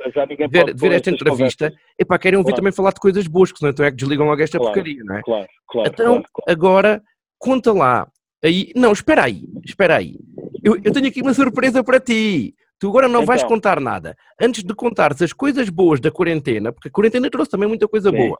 ver, 0.48 0.74
ver 0.74 0.92
esta 0.92 1.10
entrevista, 1.10 1.72
epá, 1.98 2.18
querem 2.18 2.38
ouvir 2.38 2.50
claro. 2.50 2.62
também 2.62 2.72
falar 2.72 2.92
de 2.92 3.00
coisas 3.00 3.26
boas, 3.26 3.50
que 3.50 3.58
senão 3.58 3.70
então 3.70 3.84
é 3.84 3.90
que 3.90 3.96
desligam 3.96 4.26
logo 4.26 4.40
esta 4.40 4.58
claro, 4.58 4.72
porcaria, 4.72 5.02
não 5.04 5.16
é? 5.16 5.22
Claro, 5.22 5.46
claro. 5.68 5.90
Então, 5.92 6.22
claro, 6.32 6.44
agora, 6.48 7.02
conta 7.38 7.72
lá. 7.72 8.06
Aí, 8.44 8.70
não, 8.76 8.92
espera 8.92 9.24
aí, 9.24 9.44
espera 9.64 9.96
aí. 9.96 10.18
Eu, 10.62 10.76
eu 10.82 10.92
tenho 10.92 11.08
aqui 11.08 11.22
uma 11.22 11.34
surpresa 11.34 11.82
para 11.82 11.98
ti. 11.98 12.54
Tu 12.84 12.88
agora 12.90 13.08
não 13.08 13.22
então. 13.22 13.26
vais 13.34 13.42
contar 13.42 13.80
nada. 13.80 14.14
Antes 14.38 14.62
de 14.62 14.74
contares 14.74 15.22
as 15.22 15.32
coisas 15.32 15.70
boas 15.70 16.00
da 16.00 16.10
quarentena, 16.10 16.70
porque 16.70 16.88
a 16.88 16.90
quarentena 16.90 17.30
trouxe 17.30 17.50
também 17.50 17.66
muita 17.66 17.88
coisa 17.88 18.10
Sim. 18.10 18.16
boa. 18.18 18.38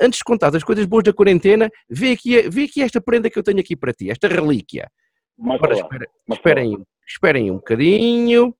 Antes 0.00 0.16
de 0.16 0.24
contar 0.24 0.56
as 0.56 0.64
coisas 0.64 0.86
boas 0.86 1.04
da 1.04 1.12
quarentena, 1.12 1.68
vê 1.90 2.12
aqui, 2.12 2.40
vê 2.48 2.64
aqui 2.64 2.82
esta 2.82 3.02
prenda 3.02 3.28
que 3.28 3.38
eu 3.38 3.42
tenho 3.42 3.60
aqui 3.60 3.76
para 3.76 3.92
ti, 3.92 4.10
esta 4.10 4.28
relíquia. 4.28 4.90
agora 5.44 5.74
espera, 5.74 6.06
esperem, 6.30 6.82
esperem 7.06 7.50
um 7.50 7.56
bocadinho. 7.56 8.56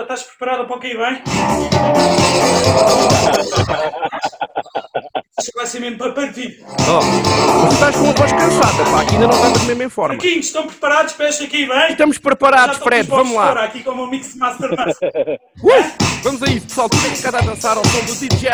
Estás 0.00 0.24
preparado 0.24 0.66
para 0.66 0.76
o 0.76 0.80
que 0.80 0.88
vem? 0.88 0.98
Vai 0.98 1.20
ser 5.66 5.80
mesmo 5.80 5.98
para 5.98 6.12
partir. 6.12 6.64
Oh, 6.88 7.68
estás 7.72 7.94
com 7.94 8.04
uma 8.04 8.12
voz 8.14 8.32
cansada, 8.32 8.84
pá, 8.90 9.02
aqui 9.02 9.16
ainda 9.16 9.26
não 9.26 9.34
estamos 9.34 9.62
mesmo 9.64 9.82
em 9.82 9.88
forma. 9.90 10.14
Marquinhos, 10.14 10.46
estão 10.46 10.66
preparados 10.66 11.12
para 11.12 11.28
este 11.28 11.44
aqui, 11.44 11.66
bem? 11.66 11.90
Estamos 11.90 12.16
preparados, 12.16 12.78
Fred, 12.78 13.06
vamos 13.06 13.34
lá. 13.34 13.64
aqui 13.64 13.82
como 13.82 14.04
o 14.04 14.06
Mix 14.06 14.34
Master 14.34 14.70
uh, 14.72 14.76
Vamos 16.22 16.42
a 16.42 16.46
isso, 16.46 16.66
pessoal, 16.66 16.88
tudo 16.88 17.02
ficado 17.02 17.34
a 17.36 17.40
dançar 17.42 17.76
ao 17.76 17.84
som 17.84 18.04
do 18.06 18.14
DJ. 18.14 18.48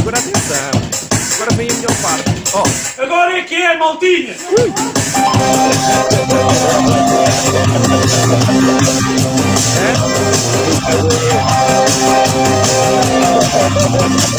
Agora 0.00 0.18
atenção. 0.18 0.70
Agora 1.36 1.56
vem 1.56 1.70
a 1.70 1.74
melhor 1.74 1.94
parte. 2.02 2.24
Oh. 2.54 3.02
Agora 3.02 3.38
é 3.38 3.42
que 3.42 3.54
é, 3.54 3.76
maltinha! 3.78 4.34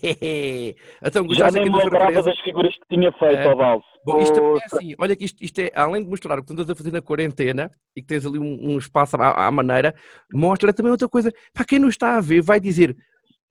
então, 1.02 1.26
Já 1.34 1.50
nem 1.50 1.70
me 1.70 1.76
lembrava 1.76 2.22
das 2.22 2.38
figuras 2.40 2.74
que 2.74 2.96
tinha 2.96 3.12
feito 3.12 3.36
é. 3.36 3.46
ao 3.46 3.56
Valse. 3.56 3.86
Bom, 4.04 4.20
isto 4.20 4.34
também 4.34 4.54
é 4.54 4.64
assim, 4.64 4.94
olha 4.98 5.16
que 5.16 5.24
isto, 5.24 5.44
isto, 5.44 5.58
é, 5.60 5.70
além 5.74 6.02
de 6.02 6.10
mostrar 6.10 6.38
o 6.38 6.42
que 6.42 6.48
tu 6.48 6.52
andas 6.52 6.68
a 6.68 6.74
fazer 6.74 6.92
na 6.92 7.00
quarentena 7.00 7.70
e 7.96 8.00
que 8.00 8.08
tens 8.08 8.26
ali 8.26 8.38
um, 8.38 8.72
um 8.72 8.78
espaço 8.78 9.16
à, 9.16 9.46
à, 9.46 9.50
maneira, 9.50 9.94
mostra 10.32 10.72
também 10.72 10.90
outra 10.90 11.08
coisa. 11.08 11.32
Para 11.52 11.64
quem 11.64 11.78
não 11.78 11.88
está 11.88 12.16
a 12.16 12.20
ver, 12.20 12.42
vai 12.42 12.58
dizer: 12.58 12.96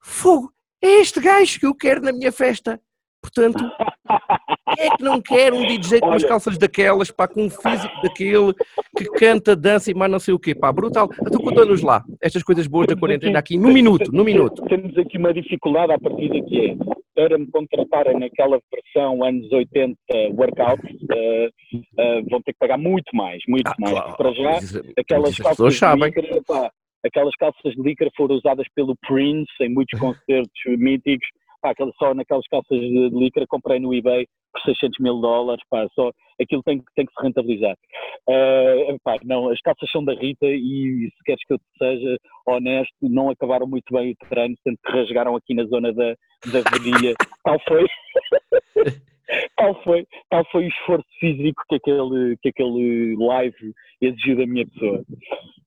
Fogo, 0.01 0.51
é 0.81 1.01
este 1.01 1.21
gajo 1.21 1.59
que 1.59 1.65
eu 1.65 1.75
quero 1.75 2.01
na 2.01 2.11
minha 2.11 2.31
festa. 2.31 2.81
Portanto, 3.21 3.63
é 4.81 4.97
que 4.97 5.03
não 5.03 5.21
quer 5.21 5.53
um 5.53 5.65
DJ 5.65 5.99
com 5.99 6.07
umas 6.07 6.23
calças 6.23 6.57
daquelas, 6.57 7.11
pá, 7.11 7.27
com 7.27 7.43
um 7.45 7.49
físico 7.49 8.01
daquele, 8.01 8.53
que 8.97 9.05
canta, 9.17 9.55
dança 9.55 9.91
e 9.91 9.93
mais 9.93 10.11
não 10.11 10.19
sei 10.19 10.33
o 10.33 10.39
quê, 10.39 10.55
pá, 10.55 10.71
brutal. 10.71 11.09
Então 11.21 11.39
conta-nos 11.41 11.81
lá, 11.81 12.03
estas 12.21 12.43
coisas 12.43 12.67
boas 12.67 12.87
da 12.87 12.95
quarentena 12.95 13.39
aqui, 13.39 13.57
no 13.57 13.71
minuto, 13.71 14.11
no 14.11 14.23
minuto. 14.23 14.63
Temos 14.63 14.97
aqui 14.97 15.17
uma 15.17 15.33
dificuldade 15.33 15.93
à 15.93 15.99
partida 15.99 16.41
que 16.47 16.71
é, 16.71 16.75
para 17.13 17.37
me 17.37 17.47
contratarem 17.47 18.19
naquela 18.19 18.59
versão 18.71 19.23
anos 19.23 19.51
80 19.51 19.95
workout, 20.33 20.81
uh, 20.83 21.47
uh, 21.47 22.29
vão 22.29 22.41
ter 22.41 22.53
que 22.53 22.59
pagar 22.59 22.77
muito 22.77 23.15
mais, 23.15 23.41
muito 23.47 23.67
ah, 23.67 23.75
mais. 23.79 23.93
Claro. 23.93 24.17
Para 24.17 24.33
já, 24.33 24.59
aquelas 24.97 25.37
calças 25.37 25.73
de 25.73 25.95
licra, 25.95 26.41
pá, 26.47 26.71
aquelas 27.05 27.35
calças 27.35 27.73
de 27.73 27.81
licra 27.81 28.09
foram 28.15 28.35
usadas 28.35 28.65
pelo 28.75 28.95
Prince 29.07 29.51
em 29.61 29.69
muitos 29.69 29.97
concertos 29.99 30.51
míticos, 30.65 31.27
pá, 31.61 31.73
só 31.99 32.13
naquelas 32.13 32.47
calças 32.47 32.79
de, 32.79 33.09
de 33.09 33.15
licra 33.17 33.45
comprei 33.47 33.79
no 33.79 33.93
eBay 33.93 34.25
por 34.51 34.61
600 34.61 34.99
mil 34.99 35.19
dólares, 35.19 35.63
pá, 35.69 35.87
só 35.93 36.11
aquilo 36.41 36.63
tem, 36.63 36.83
tem 36.95 37.05
que 37.05 37.13
se 37.13 37.21
rentabilizar. 37.21 37.75
Uh, 38.27 38.97
pá, 39.03 39.17
não, 39.23 39.49
as 39.49 39.59
calças 39.61 39.89
são 39.91 40.03
da 40.03 40.13
Rita 40.13 40.47
e 40.47 41.09
se 41.15 41.23
queres 41.25 41.43
que 41.45 41.53
eu 41.53 41.59
seja 41.77 42.17
honesto, 42.47 42.93
não 43.01 43.29
acabaram 43.29 43.67
muito 43.67 43.93
bem 43.93 44.11
o 44.11 44.27
treino, 44.27 44.55
sendo 44.63 44.77
que 44.83 44.91
rasgaram 44.91 45.35
aqui 45.35 45.53
na 45.53 45.65
zona 45.65 45.93
da, 45.93 46.15
da 46.51 46.61
virilha. 46.71 47.13
Tal 47.43 47.59
foi. 47.67 47.85
tal 49.55 49.81
foi, 49.83 50.05
tal 50.29 50.45
foi 50.51 50.65
o 50.65 50.67
esforço 50.67 51.07
físico 51.19 51.63
que 51.69 51.75
aquele, 51.75 52.37
que 52.41 52.49
aquele 52.49 53.15
live 53.15 53.73
exigiu 54.01 54.37
da 54.37 54.45
minha 54.45 54.67
pessoa. 54.67 55.03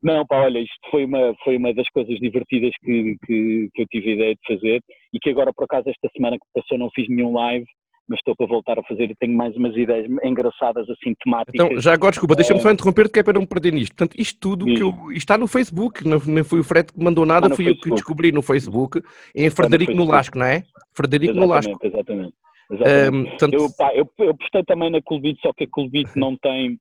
Não, 0.02 0.26
pá, 0.26 0.42
olha, 0.42 0.58
isto 0.58 0.90
foi 0.90 1.04
uma, 1.04 1.34
foi 1.42 1.56
uma 1.56 1.72
das 1.72 1.88
coisas 1.90 2.18
divertidas 2.18 2.72
que, 2.82 3.16
que, 3.24 3.70
que 3.72 3.82
eu 3.82 3.86
tive 3.86 4.10
a 4.10 4.14
ideia 4.14 4.34
de 4.34 4.54
fazer 4.54 4.82
e 5.12 5.18
que 5.18 5.30
agora, 5.30 5.52
por 5.52 5.64
acaso, 5.64 5.88
esta 5.88 6.08
semana 6.14 6.36
que 6.36 6.60
passou 6.60 6.76
não 6.76 6.90
fiz 6.94 7.08
nenhum 7.08 7.32
live, 7.32 7.66
mas 8.08 8.18
estou 8.18 8.36
para 8.36 8.46
voltar 8.46 8.78
a 8.78 8.82
fazer 8.82 9.10
e 9.10 9.14
tenho 9.14 9.36
mais 9.36 9.56
umas 9.56 9.74
ideias 9.76 10.06
engraçadas, 10.22 10.88
assim, 10.90 11.14
temáticas. 11.22 11.54
Então, 11.54 11.80
já 11.80 11.94
agora, 11.94 12.12
desculpa, 12.12 12.36
deixa-me 12.36 12.60
só 12.60 12.70
interromper, 12.70 13.10
que 13.10 13.18
é 13.18 13.22
para 13.22 13.38
não 13.38 13.46
perder 13.46 13.72
nisto. 13.72 13.94
Portanto, 13.94 14.20
isto 14.20 14.38
tudo 14.38 14.66
que 14.66 14.82
eu, 14.82 14.90
isto 15.10 15.16
está 15.16 15.38
no 15.38 15.46
Facebook, 15.46 16.06
não, 16.06 16.18
não 16.18 16.44
foi 16.44 16.60
o 16.60 16.64
Fred 16.64 16.92
que 16.92 17.02
mandou 17.02 17.24
nada, 17.24 17.48
fui 17.48 17.64
Facebook. 17.64 17.78
eu 17.78 17.82
que 17.82 17.90
descobri 17.94 18.32
no 18.32 18.42
Facebook, 18.42 19.02
em 19.34 19.48
Frederico 19.50 19.92
no 19.92 20.04
Nolasco, 20.04 20.38
não 20.38 20.46
é? 20.46 20.62
Frederico 20.92 21.32
exatamente, 21.32 21.48
Nolasco. 21.48 21.86
Exatamente, 21.86 22.34
exatamente. 22.70 23.16
Um, 23.16 23.24
portanto... 23.30 23.54
eu, 23.54 23.68
pá, 23.76 23.94
eu, 23.94 24.10
eu 24.18 24.36
postei 24.36 24.62
também 24.64 24.90
na 24.90 25.00
Colbit, 25.02 25.40
só 25.40 25.52
que 25.52 25.64
a 25.64 25.68
Colbit 25.68 26.10
não 26.16 26.36
tem 26.36 26.78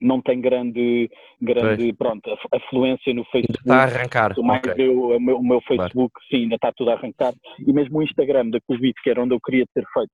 não 0.00 0.20
tem 0.20 0.40
grande, 0.40 1.08
grande 1.40 1.92
pronto, 1.92 2.36
afluência 2.52 3.14
no 3.14 3.24
Facebook. 3.26 3.60
Está 3.60 3.76
a 3.76 3.84
arrancar. 3.84 4.34
Mais 4.38 4.58
okay. 4.58 4.88
eu, 4.88 5.10
o, 5.10 5.20
meu, 5.20 5.38
o 5.38 5.44
meu 5.44 5.60
Facebook, 5.60 6.12
claro. 6.12 6.28
sim, 6.28 6.42
ainda 6.42 6.56
está 6.56 6.72
tudo 6.76 6.90
a 6.90 6.94
arrancar. 6.94 7.32
E 7.64 7.72
mesmo 7.72 7.98
o 7.98 8.02
Instagram 8.02 8.50
da 8.50 8.58
Covid, 8.66 8.94
que 9.00 9.10
era 9.10 9.22
onde 9.22 9.32
eu 9.32 9.40
queria 9.40 9.64
ter 9.72 9.84
feito 9.94 10.10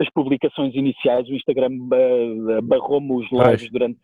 as 0.00 0.08
publicações 0.10 0.74
iniciais, 0.74 1.28
o 1.28 1.34
Instagram 1.34 1.70
barrou-me 2.62 3.12
os 3.12 3.30
lives 3.30 3.70
durante 3.70 3.98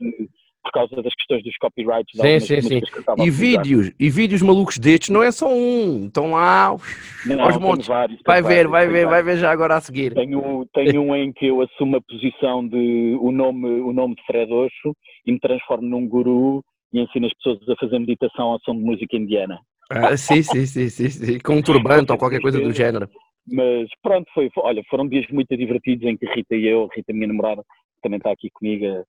por 0.66 0.72
causa 0.72 1.00
das 1.00 1.14
questões 1.14 1.44
dos 1.44 1.56
copyrights. 1.58 2.20
Sim, 2.20 2.40
sim, 2.40 2.60
sim. 2.60 2.80
E 3.18 3.30
vídeos, 3.30 3.92
e 3.98 4.10
vídeos 4.10 4.42
malucos 4.42 4.78
destes 4.78 5.10
não 5.10 5.22
é 5.22 5.30
só 5.30 5.48
um, 5.48 6.06
estão 6.06 6.32
lá 6.32 6.76
não, 7.24 7.40
aos 7.40 7.56
montes. 7.56 7.86
Vários, 7.86 8.20
vai 8.26 8.42
ver, 8.42 8.66
vários, 8.66 8.70
vai 8.70 8.86
ver, 8.86 8.92
vários. 8.92 9.10
vai 9.10 9.22
ver 9.22 9.40
já 9.40 9.50
agora 9.50 9.76
a 9.76 9.80
seguir. 9.80 10.12
Tenho, 10.14 10.66
tenho 10.74 11.02
um 11.02 11.14
em 11.14 11.32
que 11.32 11.46
eu 11.46 11.62
assumo 11.62 11.96
a 11.96 12.00
posição 12.00 12.66
de 12.66 13.16
o 13.20 13.30
nome, 13.30 13.80
o 13.80 13.92
nome 13.92 14.16
de 14.16 14.22
Fred 14.26 14.52
Oxo 14.52 14.96
e 15.24 15.32
me 15.32 15.38
transformo 15.38 15.88
num 15.88 16.06
guru 16.06 16.64
e 16.92 17.00
ensino 17.00 17.26
as 17.26 17.32
pessoas 17.34 17.68
a 17.68 17.76
fazer 17.76 17.98
meditação 17.98 18.46
ao 18.46 18.60
som 18.60 18.74
de 18.74 18.82
música 18.82 19.16
indiana. 19.16 19.58
Ah, 19.88 20.16
sim, 20.16 20.42
sim, 20.42 20.66
sim, 20.66 20.88
sim, 20.88 21.08
sim, 21.08 21.38
com 21.38 21.54
um 21.54 21.62
turbante 21.62 22.10
ou 22.10 22.18
qualquer 22.18 22.40
coisa 22.40 22.60
do 22.60 22.72
género. 22.74 23.08
Mas 23.48 23.88
pronto, 24.02 24.28
foi, 24.34 24.50
olha, 24.58 24.82
foram 24.90 25.08
dias 25.08 25.26
muito 25.30 25.56
divertidos 25.56 26.06
em 26.06 26.16
que 26.16 26.26
Rita 26.26 26.54
e 26.54 26.66
eu, 26.66 26.88
Rita, 26.94 27.12
minha 27.12 27.28
namorada, 27.28 27.62
que 27.62 28.02
também 28.02 28.18
está 28.18 28.32
aqui 28.32 28.50
comigo 28.50 28.84
a, 28.86 29.04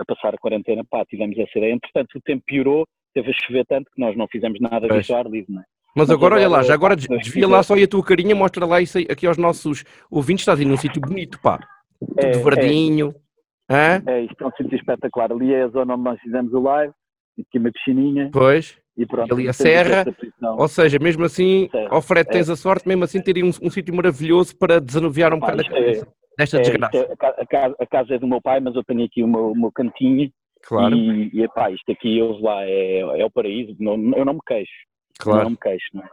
a, 0.00 0.04
passar 0.06 0.34
a 0.34 0.38
quarentena, 0.38 0.82
pá, 0.88 1.04
tivemos 1.04 1.38
essa 1.38 1.58
ideia. 1.58 1.74
Entretanto, 1.74 2.16
o 2.16 2.20
tempo 2.22 2.42
piorou, 2.46 2.86
teve 3.12 3.30
a 3.30 3.34
chover 3.46 3.66
tanto 3.66 3.90
que 3.94 4.00
nós 4.00 4.16
não 4.16 4.26
fizemos 4.28 4.58
nada 4.60 4.88
de 4.88 5.12
ar 5.12 5.26
livre, 5.26 5.52
não 5.52 5.60
é? 5.60 5.64
Mas, 5.94 6.10
agora, 6.10 6.36
olha 6.36 6.48
lá, 6.48 6.62
já 6.62 6.72
agora 6.72 6.96
desvia 6.96 7.46
lá 7.46 7.62
só 7.62 7.74
aí 7.74 7.82
a 7.82 7.88
tua 7.88 8.02
carinha, 8.02 8.34
mostra 8.34 8.64
lá 8.64 8.80
isso 8.80 8.96
aqui 8.98 9.26
aos 9.26 9.36
nossos 9.36 9.84
ouvintes, 10.10 10.42
estás 10.42 10.58
aí 10.58 10.64
num 10.64 10.76
sítio 10.78 11.02
bonito, 11.02 11.38
pá. 11.38 11.60
É, 12.16 12.30
Tudo 12.30 12.44
verdinho. 12.44 13.14
É. 13.68 14.02
é, 14.06 14.20
isto 14.22 14.42
é 14.42 14.46
um 14.46 14.50
sítio 14.52 14.76
espetacular. 14.76 15.30
Ali 15.30 15.52
é 15.52 15.62
a 15.62 15.68
zona 15.68 15.94
onde 15.94 16.02
nós 16.02 16.20
fizemos 16.20 16.52
o 16.54 16.60
live, 16.60 16.94
aqui 17.38 17.58
uma 17.58 17.70
piscininha. 17.70 18.30
Pois. 18.32 18.81
E 18.96 19.06
pronto, 19.06 19.32
Ali 19.34 19.48
a 19.48 19.52
serra. 19.52 20.04
Ou 20.58 20.68
seja, 20.68 20.98
mesmo 20.98 21.24
assim, 21.24 21.68
ao 21.88 22.02
Fred 22.02 22.28
tens 22.28 22.50
a 22.50 22.56
sorte, 22.56 22.86
mesmo 22.86 23.04
assim, 23.04 23.22
ter 23.22 23.42
um, 23.42 23.48
um 23.48 23.70
sítio 23.70 23.94
maravilhoso 23.94 24.56
para 24.56 24.80
desanuviar 24.80 25.32
um 25.32 25.40
Pá, 25.40 25.52
bocado 25.52 25.74
é- 25.74 26.02
desta 26.36 26.58
É, 26.58 26.60
desgraça. 26.60 26.96
é- 26.98 27.12
a, 27.12 27.16
ca- 27.16 27.34
a 27.38 27.46
casa, 27.46 27.76
a 27.78 27.86
casa 27.86 28.14
é 28.14 28.18
do 28.18 28.26
meu 28.26 28.40
pai, 28.40 28.60
mas 28.60 28.74
eu 28.74 28.84
tenho 28.84 29.04
aqui 29.04 29.22
o 29.22 29.28
meu, 29.28 29.52
o 29.52 29.56
meu 29.58 29.72
cantinho 29.72 30.30
Claro, 30.62 30.94
e, 30.94 31.30
e 31.34 31.42
epá, 31.42 31.70
isto 31.70 31.90
aqui 31.90 32.18
eu 32.18 32.38
lá 32.40 32.64
é, 32.64 33.00
é 33.00 33.24
o 33.24 33.30
paraíso, 33.30 33.74
não, 33.80 33.94
eu 34.16 34.24
não 34.24 34.34
me 34.34 34.40
queixo, 34.46 34.70
eu 35.20 35.24
claro. 35.24 35.44
não 35.44 35.50
me 35.50 35.56
queixo, 35.56 35.86
não 35.92 36.02
é? 36.04 36.08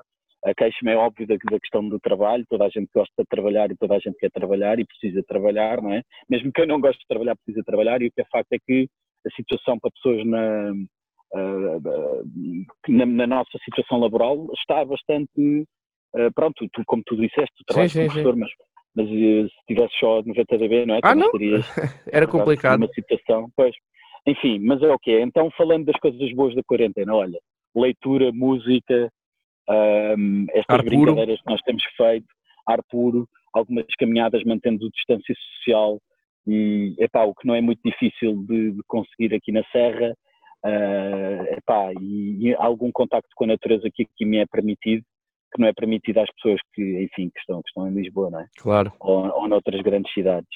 A 0.46 0.56
queixa-me 0.56 0.92
é 0.92 0.96
óbvio 0.96 1.28
da, 1.28 1.36
da 1.36 1.60
questão 1.60 1.88
do 1.88 2.00
trabalho, 2.00 2.46
toda 2.50 2.66
a 2.66 2.70
gente 2.70 2.90
gosta 2.96 3.14
de 3.20 3.28
trabalhar 3.30 3.70
e 3.70 3.78
toda 3.78 3.96
a 3.96 4.00
gente 4.00 4.18
quer 4.18 4.32
trabalhar 4.32 4.80
e 4.80 4.86
precisa 4.86 5.22
trabalhar, 5.28 5.82
não 5.82 5.94
é? 5.94 6.02
Mesmo 6.30 6.52
quem 6.52 6.66
não 6.66 6.80
gosta 6.80 6.98
de 6.98 7.08
trabalhar 7.08 7.36
precisa 7.36 7.64
trabalhar 7.64 8.02
e 8.02 8.08
o 8.08 8.12
que 8.12 8.22
é 8.22 8.26
facto 8.32 8.54
é 8.54 8.58
que 8.66 8.88
a 9.28 9.30
situação 9.36 9.78
para 9.78 9.92
pessoas 9.92 10.26
na, 10.26 10.72
na, 12.88 13.06
na 13.06 13.28
nossa 13.28 13.58
situação 13.64 14.00
laboral 14.00 14.48
está 14.58 14.84
bastante, 14.84 15.66
ah, 16.16 16.30
pronto, 16.34 16.68
tu, 16.72 16.82
como 16.86 17.04
tu 17.06 17.16
disseste, 17.16 17.52
tu 17.58 17.64
trabalhas 17.66 17.92
sim, 17.92 18.02
sim. 18.02 18.08
professor, 18.08 18.36
mas, 18.36 18.50
mas 18.96 19.08
eh, 19.08 19.48
se 19.48 19.66
tivesse 19.68 19.94
só 20.00 20.22
90 20.24 20.58
dB, 20.58 20.86
não 20.86 20.96
é? 20.96 21.00
Ah, 21.04 21.16
não? 21.16 21.28
estarias 21.28 21.66
Era 22.12 22.28
complicado. 22.28 22.80
uma 22.82 22.94
situação, 22.94 23.50
pois. 23.56 23.76
Enfim, 24.26 24.60
mas 24.60 24.82
é 24.82 24.92
o 24.92 25.00
que 25.00 25.12
é. 25.12 25.22
Então, 25.22 25.50
falando 25.52 25.86
das 25.86 26.00
coisas 26.00 26.34
boas 26.34 26.54
da 26.56 26.64
quarentena, 26.64 27.16
olha, 27.16 27.40
leitura, 27.76 28.32
música, 28.34 29.10
ahm, 29.70 30.46
estas 30.50 30.80
Ar 30.80 30.84
puro. 30.84 30.90
brincadeiras 30.90 31.42
que 31.42 31.52
nós 31.52 31.62
temos 31.62 31.84
feito, 31.96 32.28
ar 32.68 32.80
puro, 32.90 33.28
algumas 33.54 33.86
caminhadas 33.98 34.44
mantendo 34.44 34.90
distância 34.90 35.34
social 35.56 36.00
e, 36.48 36.96
epá, 37.00 37.24
o 37.24 37.34
que 37.34 37.48
não 37.48 37.56
é 37.56 37.62
muito 37.62 37.80
difícil 37.84 38.44
de, 38.48 38.72
de 38.72 38.82
conseguir 38.88 39.34
aqui 39.36 39.52
na 39.52 39.64
Serra, 39.72 40.14
ah, 40.64 41.46
epá, 41.58 41.92
e, 42.02 42.48
e 42.50 42.56
algum 42.56 42.92
contacto 42.92 43.30
com 43.36 43.44
a 43.46 43.48
natureza 43.48 43.90
que 43.94 44.04
aqui 44.04 44.26
me 44.26 44.38
é 44.38 44.46
permitido, 44.46 45.04
que 45.54 45.62
não 45.62 45.68
é 45.68 45.74
permitido 45.74 46.20
às 46.20 46.30
pessoas 46.36 46.60
que, 46.74 46.82
enfim, 47.04 47.30
que 47.30 47.40
estão, 47.40 47.62
que 47.62 47.70
estão 47.70 47.88
em 47.88 47.94
Lisboa, 47.94 48.30
não 48.30 48.40
é? 48.42 48.46
Claro. 48.58 48.92
ou, 49.00 49.26
ou 49.42 49.48
noutras 49.48 49.82
grandes 49.82 50.14
cidades. 50.14 50.50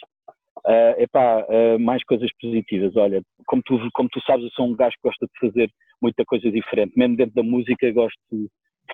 Ah, 0.65 0.95
epá, 0.98 1.45
ah, 1.50 1.79
mais 1.79 2.03
coisas 2.03 2.29
positivas. 2.39 2.95
Olha, 2.95 3.22
como 3.48 3.62
tu, 3.63 3.79
como 3.93 4.10
tu 4.10 4.22
sabes, 4.22 4.45
eu 4.45 4.51
sou 4.51 4.67
um 4.67 4.75
gajo 4.75 4.95
que 4.95 5.07
gosta 5.07 5.25
de 5.25 5.39
fazer 5.48 5.69
muita 6.01 6.24
coisa 6.25 6.50
diferente. 6.51 6.93
Mesmo 6.95 7.17
dentro 7.17 7.33
da 7.36 7.43
música, 7.43 7.91
gosto 7.91 8.19
de 8.31 8.48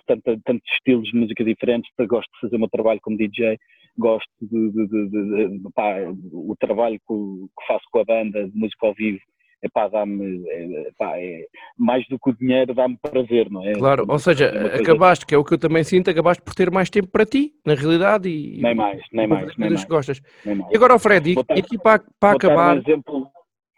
tanto, 0.06 0.40
tantos 0.44 0.72
estilos 0.72 1.08
de 1.10 1.18
música 1.18 1.44
diferentes. 1.44 1.90
Gosto 2.08 2.30
de 2.34 2.40
fazer 2.40 2.56
o 2.56 2.60
meu 2.60 2.68
trabalho 2.70 3.00
como 3.02 3.16
DJ. 3.18 3.58
Gosto 3.98 4.28
de, 4.40 4.70
de- 4.70 4.86
de- 4.86 5.08
de- 5.10 5.58
de- 5.58 5.72
pá, 5.74 5.96
o 6.32 6.56
trabalho 6.58 6.98
que, 6.98 7.14
que 7.14 7.66
faço 7.66 7.84
com 7.92 7.98
a 7.98 8.04
banda 8.04 8.48
de 8.48 8.56
música 8.56 8.86
ao 8.86 8.94
vivo. 8.94 9.20
Epá, 9.62 9.88
dá-me, 9.88 10.42
é, 10.48 10.88
epá, 10.88 11.18
é, 11.18 11.46
mais 11.76 12.06
do 12.08 12.18
que 12.18 12.30
o 12.30 12.34
dinheiro, 12.34 12.72
dá-me 12.74 12.96
prazer, 12.96 13.50
não 13.50 13.62
é? 13.62 13.74
Claro, 13.74 14.06
ou 14.08 14.18
seja, 14.18 14.46
É 14.46 14.76
acabaste, 14.80 15.26
que 15.26 15.34
é 15.34 15.38
o 15.38 15.44
que 15.44 15.52
eu 15.52 15.58
também 15.58 15.84
sinto, 15.84 16.08
acabaste 16.10 16.42
por 16.42 16.54
ter 16.54 16.70
mais 16.70 16.88
tempo 16.88 17.08
para 17.08 17.26
ti, 17.26 17.52
na 17.64 17.74
realidade, 17.74 18.28
e 18.30 18.62
Nem 18.62 18.74
mais, 18.74 19.02
nem 19.12 19.26
mais, 19.26 19.54
nem 19.58 19.70
mais. 19.70 19.84
gostas. 19.84 20.20
nem 20.44 20.54
mais. 20.54 20.72
E 20.72 20.76
agora, 20.76 20.98
Fred, 20.98 21.30
e, 21.30 21.34
dar- 21.34 21.58
aqui 21.58 21.78
para, 21.78 22.02
para 22.18 22.30
vou 22.30 22.38
dar 22.38 22.48
acabar, 22.48 22.74
um 22.76 22.80
exemplo, 22.80 23.26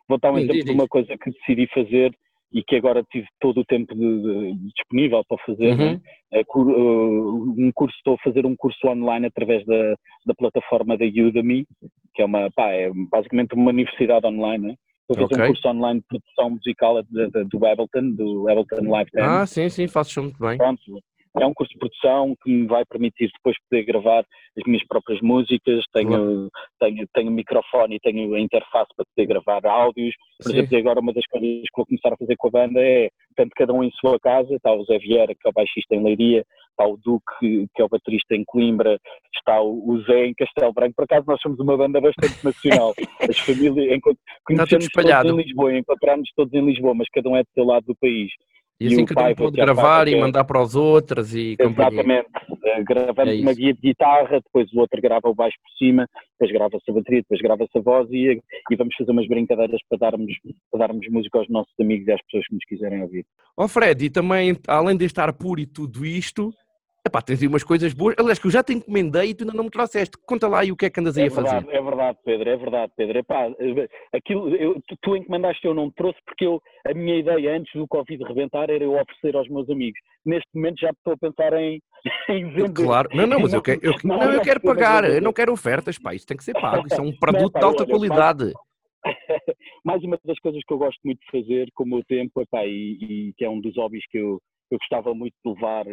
vou 0.09 0.19
dar 0.19 0.33
um 0.33 0.37
Sim, 0.37 0.43
exemplo 0.45 0.55
diz, 0.55 0.65
de 0.67 0.71
uma 0.73 0.87
coisa 0.89 1.19
que 1.19 1.31
decidi 1.33 1.67
fazer 1.75 2.15
e 2.53 2.63
que 2.63 2.77
agora 2.77 3.03
tive 3.11 3.27
todo 3.41 3.61
o 3.61 3.65
tempo 3.65 3.93
de- 3.95 4.23
de- 4.23 4.55
disponível 4.75 5.25
para 5.27 5.39
fazer. 5.45 5.73
Uhum. 5.73 5.93
né? 5.95 6.01
É 6.31 6.45
cur- 6.45 6.69
uh, 6.71 7.55
um 7.59 7.73
curso, 7.75 7.97
estou 7.97 8.15
a 8.15 8.19
fazer 8.19 8.47
um 8.47 8.55
curso 8.55 8.87
online 8.87 9.27
através 9.27 9.65
da, 9.67 9.95
da 10.27 10.35
plataforma 10.37 10.97
da 10.97 11.05
Udemy, 11.07 11.67
que 12.15 12.23
é 12.23 12.25
uma, 12.25 12.51
pá, 12.53 12.69
é 12.71 12.89
basicamente 13.11 13.55
uma 13.55 13.71
universidade 13.71 14.27
online. 14.27 14.69
Né? 14.69 14.75
Estou 15.13 15.27
a 15.27 15.29
fazer 15.29 15.43
Ok. 15.43 15.45
um 15.45 15.53
curso 15.55 15.69
online 15.69 16.01
de 16.01 16.07
produção 16.07 16.51
musical 16.51 17.03
de- 17.03 17.31
de- 17.31 17.45
do 17.45 17.67
Ableton, 17.67 18.11
do 18.13 18.49
Ableton 18.49 18.91
Live 18.91 19.11
10. 19.13 19.27
ah, 19.27 19.47
sim, 19.47 19.69
sim, 19.69 19.87
fazes 19.89 20.17
muito 20.17 20.39
bem. 20.39 20.57
Pronto, 20.59 20.81
é 21.41 21.47
um 21.47 21.55
curso 21.55 21.73
de 21.73 21.79
produção 21.79 22.35
que 22.43 22.51
me 22.51 22.67
vai 22.67 22.85
permitir 22.85 23.31
depois 23.33 23.57
poder 23.69 23.85
gravar 23.85 24.21
as 24.57 24.65
minhas 24.67 24.87
próprias 24.87 25.21
músicas, 25.23 25.83
tenho, 25.93 26.51
tenho, 26.79 27.07
tenho 27.15 27.31
microfone 27.31 27.97
e 27.97 28.01
tenho 28.01 28.35
a 28.35 28.41
interface 28.41 28.91
para 28.95 29.07
poder 29.15 29.27
gravar 29.27 29.65
áudios. 29.67 30.15
Por 30.43 30.51
Sim. 30.51 30.59
exemplo, 30.59 30.79
agora 30.79 31.01
uma 31.01 31.13
das 31.15 31.25
coisas 31.27 31.49
que 31.63 31.67
vou 31.77 31.87
começar 31.87 32.13
a 32.13 32.17
fazer 32.19 32.37
com 32.37 32.49
a 32.49 32.51
banda 32.51 32.81
é, 32.81 33.09
tanto 33.35 33.51
cada 33.57 33.73
um 33.73 33.83
em 33.83 33.91
sua 33.93 34.19
casa, 34.21 34.55
está 34.55 34.73
o 34.75 34.85
Zé 34.85 34.99
Vieira, 34.99 35.35
que 35.35 35.47
é 35.47 35.49
o 35.51 35.55
baixista 35.55 35.95
em 35.95 36.03
Leiria, 36.03 36.45
está 36.73 36.87
o 36.87 36.97
Duque, 36.97 37.69
que 37.75 37.83
é 37.83 37.85
o 37.85 37.89
baterista 37.89 38.35
em 38.35 38.45
Coimbra, 38.45 38.99
está 39.35 39.63
o 39.63 40.03
Zé 40.07 40.27
em 40.27 40.35
Castelo 40.35 40.73
Branco. 40.73 40.95
Por 40.97 41.05
acaso 41.05 41.27
nós 41.27 41.41
somos 41.41 41.59
uma 41.61 41.77
banda 41.77 42.01
bastante 42.01 42.45
nacional. 42.45 42.93
As 43.31 43.39
famílias, 43.39 44.01
conhecemos 44.45 44.89
todos 44.89 45.25
em 45.25 45.37
Lisboa, 45.37 45.79
encontramos 45.79 46.29
todos 46.35 46.53
em 46.53 46.65
Lisboa, 46.65 46.95
mas 46.95 47.09
cada 47.13 47.29
um 47.29 47.37
é 47.37 47.43
do 47.43 47.49
seu 47.55 47.65
lado 47.65 47.87
do 47.87 47.97
país. 47.97 48.31
E 48.81 48.87
E 48.87 48.87
assim 48.87 49.05
cada 49.05 49.21
um 49.21 49.25
pai 49.25 49.35
pode 49.35 49.57
gravar 49.57 50.07
que 50.07 50.13
e 50.13 50.21
mandar 50.21 50.45
para 50.45 50.61
os 50.61 50.75
outros 50.75 51.35
e 51.35 51.57
companhia. 51.57 52.01
Exatamente. 52.01 52.29
Eh, 52.65 52.83
gravamos 52.83 53.35
É 53.35 53.41
uma 53.41 53.55
guia 53.55 53.75
de 53.75 53.81
guitarra, 53.81 54.41
depois 54.41 54.73
o 54.73 54.81
outro 54.81 55.01
grava 55.01 55.29
o 55.29 55.35
baixo 55.35 55.57
por 55.63 55.71
cima, 55.79 56.09
depois 56.39 56.53
grava-se 56.53 56.91
a 56.91 56.95
bateria, 56.95 57.21
depois 57.21 57.41
grava-se 57.41 57.79
a 57.79 57.81
voz 57.81 58.09
e, 58.11 58.43
e 58.71 58.77
vamos 58.77 58.95
fazer 58.97 59.13
umas 59.13 59.29
brincadeiras 59.29 59.81
para 59.89 59.99
darmos, 59.99 60.33
para 60.71 60.87
darmos 60.87 61.07
música 61.09 61.39
aos 61.39 61.49
nossos 61.49 61.73
amigos 61.81 62.07
e 62.09 62.13
às 62.13 62.23
pessoas 62.23 62.47
que 62.47 62.55
nos 62.55 62.65
quiserem 62.65 63.03
ouvir. 63.03 63.25
Ó 63.57 63.69
Fred, 63.69 64.05
e 64.05 64.11
também, 64.11 64.57
além 64.67 64.97
de 64.97 65.05
estar 65.05 65.33
puro 65.33 65.61
e 65.61 65.67
tudo 65.67 66.05
isto, 66.05 66.53
epá, 67.07 67.21
tens 67.21 67.43
aí 67.43 67.49
umas 67.49 67.65
coisas 67.65 67.93
boas. 67.93 68.15
Aliás, 68.19 68.39
que 68.39 68.47
eu 68.47 68.51
já 68.51 68.63
te 68.63 68.73
encomendei 68.73 69.31
e 69.31 69.35
tu 69.35 69.43
ainda 69.45 69.55
não 69.57 69.65
me 69.65 69.71
trouxeste. 69.71 70.17
Conta 70.27 70.49
lá 70.49 70.61
aí 70.61 70.73
o 70.73 70.77
que 70.77 70.87
é 70.87 70.91
que 70.91 71.01
andas 71.01 71.17
aí 71.17 71.25
É 71.25 71.27
a 71.27 71.31
fazer. 71.31 71.61
verdade, 71.61 71.77
é 71.77 71.83
verdade, 71.83 72.19
Pedro, 72.25 72.51
é 72.51 72.57
verdade, 72.57 72.93
Pedro. 72.97 73.19
Epá, 73.19 73.47
eh, 73.59 73.89
aquilo, 74.13 74.55
eu, 74.55 74.75
tu, 74.87 74.97
tu 75.03 75.17
encomendaste 75.17 75.67
eu 75.67 75.75
não 75.75 75.91
trouxe 75.91 76.19
porque 76.25 76.47
eu, 76.47 76.61
a 76.87 76.95
minha 76.95 77.17
ideia 77.19 77.57
antes 77.57 77.73
do 77.75 77.87
Covid 77.89 78.23
rebentar 78.25 78.71
era 78.71 78.85
eu 78.85 78.93
oferecer 78.95 79.37
aos 79.37 79.49
meus 79.49 79.69
amigos. 79.69 79.99
Neste 80.25 80.49
momento 80.55 80.81
já 80.81 80.91
estou 80.91 81.15
a 81.15 81.17
pensar 81.17 81.53
em, 81.55 81.81
em 82.31 82.49
vender. 82.51 82.73
Claro, 82.73 83.09
não, 83.15 83.27
não, 83.27 83.41
mas 83.41 83.53
eu 83.53 83.63
quero, 83.63 83.81
eu, 83.83 83.95
Não, 84.05 84.17
não, 84.17 84.23
eu 84.25 84.33
não, 84.35 84.43
quero 84.43 84.61
não, 84.63 84.75
pagar, 84.75 85.03
não, 85.03 85.09
não. 85.09 85.17
eu 85.17 85.23
não 85.23 85.33
quero 85.33 85.53
ofertas, 85.53 85.99
pá, 85.99 86.15
isso 86.15 86.27
tem 86.27 86.37
que 86.37 86.45
ser 86.45 86.53
pago, 86.55 86.87
isso 86.87 87.01
é 87.01 87.03
um 87.03 87.13
produto 87.17 87.53
pá, 87.53 87.61
de 87.61 87.65
alta 87.65 87.83
olha, 87.83 87.91
qualidade. 87.91 88.53
mais 89.85 90.03
uma 90.05 90.17
das 90.25 90.39
coisas 90.39 90.63
que 90.65 90.73
eu 90.73 90.79
gosto 90.79 91.01
muito 91.05 91.19
de 91.19 91.31
fazer 91.41 91.69
com 91.75 91.83
o 91.85 91.87
meu 91.89 92.05
tempo 92.05 92.41
epá, 92.41 92.65
e, 92.65 92.99
e 93.01 93.33
que 93.37 93.45
é 93.45 93.51
um 93.51 93.61
dos 93.61 93.77
hobbies 93.77 94.05
que 94.09 94.19
eu, 94.19 94.41
eu 94.71 94.79
gostava 94.79 95.13
muito 95.13 95.35
de 95.45 95.53
levar 95.53 95.85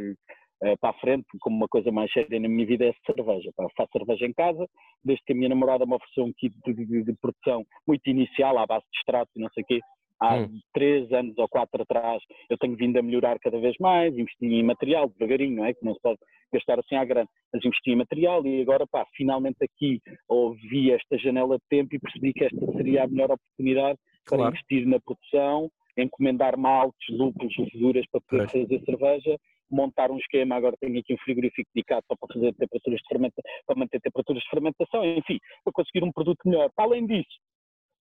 eh, 0.63 0.75
para 0.77 0.89
a 0.91 0.99
frente 0.99 1.25
como 1.39 1.55
uma 1.57 1.67
coisa 1.67 1.91
mais 1.91 2.11
séria 2.11 2.39
na 2.39 2.49
minha 2.49 2.65
vida 2.65 2.85
é 2.85 2.89
a 2.89 3.13
cerveja. 3.13 3.51
Pá. 3.55 3.65
Faço 3.77 3.91
cerveja 3.93 4.25
em 4.25 4.33
casa, 4.33 4.67
desde 5.03 5.23
que 5.25 5.33
a 5.33 5.35
minha 5.35 5.49
namorada 5.49 5.85
me 5.85 5.95
ofereceu 5.95 6.23
um 6.25 6.33
kit 6.37 6.53
de, 6.65 6.73
de- 6.73 7.03
de 7.03 7.13
produção 7.21 7.65
muito 7.87 8.07
inicial, 8.09 8.57
à 8.57 8.65
base 8.65 8.85
de 8.91 8.97
extrato 8.99 9.31
e 9.35 9.39
não 9.41 9.49
sei 9.53 9.63
o 9.63 9.65
quê. 9.65 9.79
Há 10.21 10.35
Hum. 10.35 10.59
três 10.73 11.09
anos 11.13 11.37
ou 11.37 11.47
quatro 11.47 11.81
atrás 11.81 12.21
eu 12.49 12.57
tenho 12.57 12.75
vindo 12.75 12.97
a 12.97 13.01
melhorar 13.01 13.39
cada 13.39 13.57
vez 13.57 13.73
mais, 13.79 14.13
investi 14.13 14.45
em 14.45 14.63
material 14.63 15.07
devagarinho, 15.09 15.55
não 15.55 15.65
é? 15.65 15.73
Que 15.73 15.85
não 15.85 15.93
se 15.93 16.01
pode 16.01 16.19
gastar 16.51 16.77
assim 16.77 16.95
à 16.95 17.05
grande, 17.05 17.29
mas 17.53 17.63
investi 17.63 17.91
em 17.91 17.95
material 17.95 18.45
e 18.45 18.61
agora, 18.61 18.85
pá, 18.85 19.05
finalmente 19.15 19.63
aqui 19.63 20.01
ouvi 20.27 20.91
esta 20.91 21.17
janela 21.17 21.55
de 21.57 21.63
tempo 21.69 21.95
e 21.95 21.99
percebi 21.99 22.33
que 22.33 22.43
esta 22.43 22.73
seria 22.73 23.03
a 23.03 23.07
melhor 23.07 23.31
oportunidade 23.31 23.97
para 24.25 24.37
Claro. 24.37 24.53
investir 24.53 24.85
na 24.85 24.99
produção, 24.99 25.71
encomendar 25.97 26.57
maltes, 26.57 27.17
lúpulos, 27.17 27.53
leveduras 27.57 28.05
para 28.11 28.21
poder 28.21 28.49
fazer 28.49 28.81
cerveja, 28.83 29.37
montar 29.69 30.11
um 30.11 30.17
esquema, 30.17 30.55
agora 30.55 30.75
tenho 30.79 30.99
aqui 30.99 31.13
um 31.13 31.17
frigorífico 31.17 31.69
dedicado 31.73 32.05
só 32.07 32.15
para 32.15 32.33
fazer 32.33 32.53
temperaturas 32.53 32.99
de 32.99 33.07
fermenta, 33.07 33.41
para 33.65 33.75
manter 33.75 33.99
temperaturas 34.01 34.43
de 34.43 34.49
fermentação, 34.49 35.05
enfim, 35.05 35.39
para 35.63 35.73
conseguir 35.73 36.03
um 36.03 36.11
produto 36.11 36.39
melhor. 36.45 36.69
Além 36.77 37.05
disso, 37.05 37.37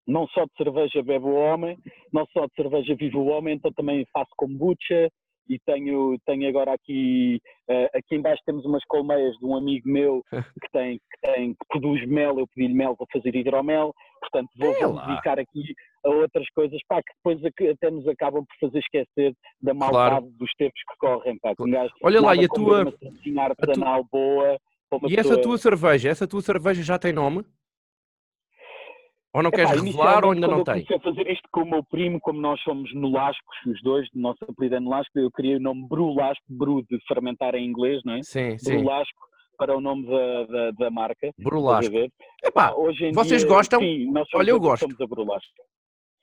não 0.06 0.26
só 0.28 0.44
de 0.44 0.52
cerveja 0.56 1.02
bebe 1.02 1.26
o 1.26 1.34
homem, 1.34 1.78
não 2.12 2.26
só 2.32 2.46
de 2.46 2.54
cerveja 2.54 2.94
vive 2.94 3.16
o 3.16 3.26
homem, 3.26 3.54
então 3.54 3.72
também 3.72 4.04
faço 4.12 4.30
kombucha 4.36 5.10
e 5.48 5.58
tenho, 5.60 6.16
tenho 6.26 6.48
agora 6.48 6.72
aqui, 6.72 7.40
eh, 7.68 7.90
aqui 7.94 8.14
embaixo 8.16 8.42
temos 8.46 8.64
umas 8.64 8.84
colmeias 8.86 9.36
de 9.38 9.44
um 9.44 9.56
amigo 9.56 9.88
meu 9.88 10.22
que 10.62 10.70
tem, 10.72 10.98
que 10.98 11.20
tem, 11.32 11.52
que 11.54 11.66
produz 11.68 12.06
mel, 12.08 12.38
eu 12.38 12.46
pedi-lhe 12.48 12.74
mel 12.74 12.96
para 12.96 13.06
fazer 13.12 13.34
hidromel, 13.34 13.92
portanto 14.20 14.48
vou, 14.56 14.72
É 14.74 14.86
vou 14.86 15.00
dedicar 15.06 15.38
aqui 15.38 15.74
a 16.04 16.08
outras 16.10 16.46
coisas, 16.54 16.80
pá, 16.88 17.02
que 17.02 17.12
depois 17.16 17.70
até 17.72 17.90
nos 17.90 18.06
acabam 18.08 18.44
por 18.44 18.68
fazer 18.68 18.78
esquecer 18.78 19.34
da 19.60 19.74
maldade 19.74 20.28
dos 20.38 20.50
tempos 20.58 20.80
que 20.88 20.96
correm, 20.98 21.38
pá. 21.38 21.54
que 21.54 21.62
um 21.62 21.70
gajo- 21.70 21.92
Olha 22.02 22.20
lá, 22.20 22.34
e 22.36 22.44
a 22.44 22.48
tua- 22.48 22.94
uma 23.26 23.42
artesanal 23.44 24.04
boa, 24.10 24.58
para 24.90 24.98
uma 24.98 25.08
E 25.08 25.14
essa 25.14 25.22
pessoa- 25.30 25.42
tua 25.42 25.58
cerveja, 25.58 26.08
essa 26.10 26.26
tua 26.28 26.42
cerveja 26.42 26.82
já 26.82 26.98
tem 26.98 27.12
nome? 27.12 27.44
Ou 29.34 29.42
não 29.42 29.48
Epá, 29.48 29.56
queres 29.64 29.82
revelar 29.82 30.24
ou 30.24 30.32
ainda 30.32 30.46
não 30.46 30.62
tem? 30.62 30.80
Eu 30.80 30.86
comecei 30.86 30.96
a 30.96 31.00
fazer 31.00 31.30
isto 31.32 31.48
com 31.50 31.62
o 31.62 31.70
meu 31.70 31.82
primo, 31.84 32.20
como 32.20 32.38
nós 32.40 32.60
somos 32.62 32.92
nolascos, 32.94 33.56
os 33.66 33.80
dois, 33.82 34.06
o 34.14 34.18
nosso 34.18 34.38
apelido 34.46 34.74
é 34.76 34.80
nolasco, 34.80 35.18
eu 35.18 35.30
criei 35.30 35.56
o 35.56 35.60
nome 35.60 35.88
Brulasco, 35.88 36.44
Bru 36.48 36.82
de 36.82 36.98
fermentar 37.08 37.54
em 37.54 37.64
inglês, 37.66 38.02
não 38.04 38.14
é? 38.14 38.22
Sim, 38.22 38.58
sim. 38.58 38.76
Brulasco 38.76 39.20
para 39.56 39.74
o 39.76 39.80
nome 39.80 40.06
da, 40.06 40.44
da, 40.46 40.70
da 40.72 40.90
marca. 40.90 41.30
Brulasco. 41.38 41.94
Epá, 42.44 42.72
Hoje 42.74 43.06
em 43.06 43.12
vocês 43.12 43.40
dia, 43.42 43.48
gostam? 43.48 43.80
Sim, 43.80 44.10
nós 44.12 44.28
somos 44.28 44.44
Olha, 44.44 44.50
eu 44.50 44.56
a- 44.56 44.60
gosto. 44.60 44.80
Somos 44.82 45.00
a 45.00 45.06
Brulasco. 45.06 45.50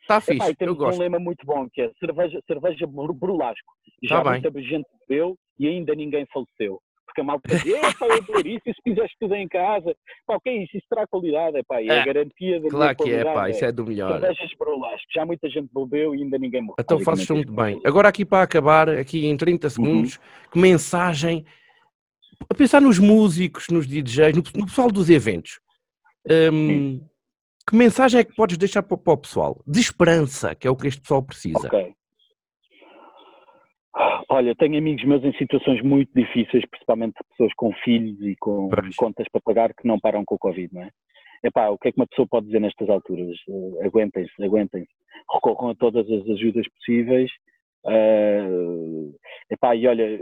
está 0.02 0.16
Epá, 0.18 0.24
fixe, 0.26 0.48
e 0.48 0.52
eu 0.52 0.56
temos 0.56 0.76
um 0.76 0.80
gosto. 0.80 1.00
lema 1.00 1.20
muito 1.20 1.44
bom 1.46 1.68
que 1.72 1.82
é 1.82 1.92
cerveja, 2.00 2.40
cerveja 2.46 2.86
Bru- 2.86 3.14
Brulasco. 3.14 3.74
Já 4.04 4.18
Tá 4.22 4.30
bem. 4.32 4.42
muita 4.42 4.62
gente 4.62 4.86
bebeu 5.08 5.36
e 5.58 5.68
ainda 5.68 5.96
ninguém 5.96 6.26
faleceu. 6.32 6.80
Porque 7.10 7.22
a 7.22 7.24
malta 7.24 7.50
pá, 7.50 8.06
eu 8.06 8.14
adoro 8.14 8.48
isso, 8.48 8.64
se 8.66 8.82
fizeres 8.84 9.12
tudo 9.20 9.36
em 9.36 9.48
casa, 9.48 9.96
pá, 10.26 10.36
o 10.36 10.40
que 10.40 10.50
é 10.50 10.64
isso? 10.64 10.78
Isso 10.78 10.86
terá 10.90 11.08
qualidade, 11.08 11.58
é 11.58 11.64
pá, 11.64 11.82
e 11.82 11.90
é 11.90 11.94
É, 11.94 12.02
a 12.02 12.06
garantia 12.06 12.62
da 12.62 12.70
Claro 12.70 12.98
que 12.98 13.12
é, 13.12 13.24
pá, 13.24 13.50
isso 13.50 13.66
é 13.66 13.72
do 13.72 13.86
melhor. 13.86 14.20
cervejas 14.20 14.56
para 14.56 14.70
o 14.70 14.80
lasco, 14.80 15.08
já 15.14 15.26
muita 15.26 15.50
gente 15.50 15.70
bebeu 15.74 16.16
e 16.16 16.24
ainda 16.24 16.38
ninguém 16.38 16.62
morreu. 16.62 16.76
Então 16.80 17.00
fazes 17.00 17.28
basicamente 17.28 17.48
muito 17.48 17.62
bem. 17.62 17.82
Agora 17.84 18.08
aqui 18.08 18.24
para 18.24 18.44
acabar, 18.44 18.90
aqui 18.90 19.26
em 19.26 19.36
30 19.36 19.70
segundos, 19.70 20.20
que 20.52 20.60
mensagem, 20.60 21.46
a 22.50 22.54
pensar 22.54 22.82
nos 22.82 23.00
músicos, 23.00 23.68
nos 23.70 23.88
DJs, 23.88 24.36
no, 24.36 24.44
no 24.56 24.66
pessoal 24.66 24.92
dos 24.92 25.10
eventos, 25.10 25.60
hum, 26.54 27.02
que 27.68 27.76
mensagem 27.76 28.20
é 28.20 28.24
que 28.24 28.36
podes 28.36 28.58
deixar 28.58 28.84
para, 28.84 28.98
para 28.98 29.14
o 29.14 29.18
pessoal? 29.18 29.64
De 29.66 29.80
esperança, 29.80 30.56
que 30.56 30.68
é 30.68 30.72
o 30.72 30.76
que 30.76 30.88
este 30.88 31.02
pessoal 31.02 31.24
precisa. 31.24 31.68
Ok. 31.68 31.94
Olha, 34.32 34.56
tenho 34.56 34.78
amigos 34.78 35.04
meus 35.06 35.24
em 35.24 35.34
situações 35.34 35.82
muito 35.82 36.12
difíceis, 36.14 36.64
principalmente 36.70 37.16
pessoas 37.32 37.52
com 37.56 37.74
filhos 37.84 38.22
e 38.22 38.36
com 38.36 38.70
Pois. 38.70 38.96
contas 38.96 39.28
para 39.32 39.42
pagar 39.42 39.74
que 39.74 39.88
não 39.88 40.00
param 40.00 40.24
com 40.24 40.36
o 40.36 40.40
Covid, 40.40 40.72
não 40.74 40.84
é? 40.84 40.90
Epá, 41.44 41.70
o 41.70 41.78
que 41.78 41.88
é 41.88 41.92
que 41.92 42.00
uma 42.00 42.08
pessoa 42.08 42.28
pode 42.30 42.46
dizer 42.46 42.60
nestas 42.60 42.90
alturas? 42.90 43.36
Eh, 43.50 43.86
aguentem-se, 43.86 44.44
aguentem-se. 44.44 44.90
Recorram 45.34 45.70
a 45.70 45.76
todas 45.76 46.06
as 46.12 46.30
ajudas 46.30 46.68
possíveis. 46.74 47.32
Eh, 47.88 48.48
epá, 49.52 49.76
e 49.76 49.88
olha, 49.88 50.20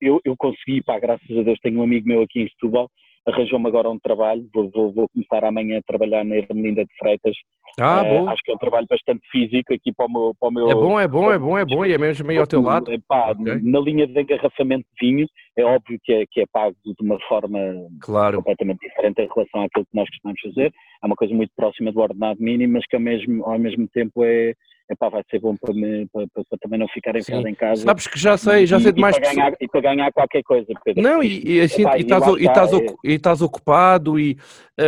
eu, 0.00 0.20
eu 0.24 0.36
consegui, 0.36 0.82
pá, 0.82 0.98
graças 0.98 1.30
a 1.38 1.42
Deus, 1.42 1.58
tenho 1.60 1.80
um 1.80 1.84
amigo 1.84 2.06
meu 2.06 2.22
aqui 2.22 2.40
em 2.40 2.48
Setúbal, 2.48 2.90
arranjou-me 3.26 3.66
agora 3.68 3.90
um 3.90 3.98
trabalho, 3.98 4.48
vou, 4.52 4.70
vou, 4.70 4.92
vou 4.92 5.08
começar 5.08 5.44
amanhã 5.44 5.78
a 5.78 5.82
trabalhar 5.82 6.24
na 6.24 6.36
Ermelinda 6.36 6.84
de 6.84 6.90
Freitas. 6.98 7.36
Ah, 7.78 8.02
Eh, 8.04 8.18
bom. 8.18 8.28
acho 8.28 8.42
que 8.42 8.50
é 8.50 8.54
um 8.54 8.58
trabalho 8.58 8.86
bastante 8.88 9.20
físico 9.30 9.72
aqui 9.72 9.92
para 9.92 10.06
o 10.06 10.10
meu... 10.12 10.34
Para 10.40 10.48
o 10.48 10.52
meu 10.52 10.70
É 10.70 10.74
bom, 10.74 10.98
é 11.00 11.06
bom, 11.08 11.30
é 11.32 11.38
bom, 11.38 11.58
é 11.58 11.64
bom, 11.64 11.86
e 11.86 11.92
é 11.92 11.98
mesmo 11.98 12.26
meio 12.26 12.40
ao 12.40 12.46
teu 12.46 12.60
lado. 12.60 12.90
Epá, 12.92 13.30
Ok. 13.30 13.60
Na 13.62 13.78
linha 13.80 14.06
de 14.06 14.20
engarrafamento 14.20 14.86
de 15.00 15.06
vinho, 15.06 15.26
é 15.56 15.64
óbvio 15.64 15.98
que 16.02 16.12
é, 16.12 16.24
que 16.30 16.40
é 16.40 16.44
pago 16.52 16.74
de 16.84 16.94
uma 17.04 17.18
forma 17.28 17.58
Claro. 18.00 18.38
completamente 18.38 18.80
diferente 18.80 19.20
em 19.22 19.28
relação 19.32 19.62
àquilo 19.62 19.86
que 19.86 19.96
nós 19.96 20.08
costumamos 20.08 20.40
fazer. 20.40 20.72
É 21.02 21.06
uma 21.06 21.16
coisa 21.16 21.34
muito 21.34 21.52
próxima 21.54 21.92
do 21.92 22.00
ordenado 22.00 22.42
mínimo, 22.42 22.72
mas 22.74 22.86
que 22.86 22.96
ao 22.96 23.02
mesmo, 23.02 23.44
ao 23.44 23.58
mesmo 23.58 23.86
tempo 23.88 24.24
é, 24.24 24.54
epá, 24.90 25.08
vai 25.08 25.22
ser 25.30 25.40
bom 25.40 25.54
para, 25.56 25.72
me, 25.72 26.06
para, 26.12 26.26
para- 26.34 26.44
para 26.44 26.58
também 26.58 26.78
não 26.78 26.88
ficar 26.88 27.16
enfiado 27.16 27.46
em 27.46 27.54
casa. 27.54 27.82
Sabes 27.82 28.06
que 28.06 28.18
já 28.18 28.36
sei, 28.36 28.66
já 28.66 28.78
E- 28.78 28.82
sei 28.82 28.92
e 28.96 29.00
mais 29.00 29.16
para 29.16 29.28
pessoas. 29.28 29.36
ganhar, 29.36 29.56
E 29.60 29.68
para 29.68 29.80
ganhar 29.80 30.12
qualquer 30.12 30.42
coisa, 30.42 30.66
Pedro. 30.84 31.02
Não, 31.02 31.22
e, 31.22 31.56
e 31.56 31.60
assim, 31.60 31.82
Epá, 31.82 31.96
e 31.96 32.00
e 32.00 32.02
estás, 32.02 32.72
e 32.72 33.40
e 33.40 33.44
ocupado 33.44 34.18
e 34.18 34.36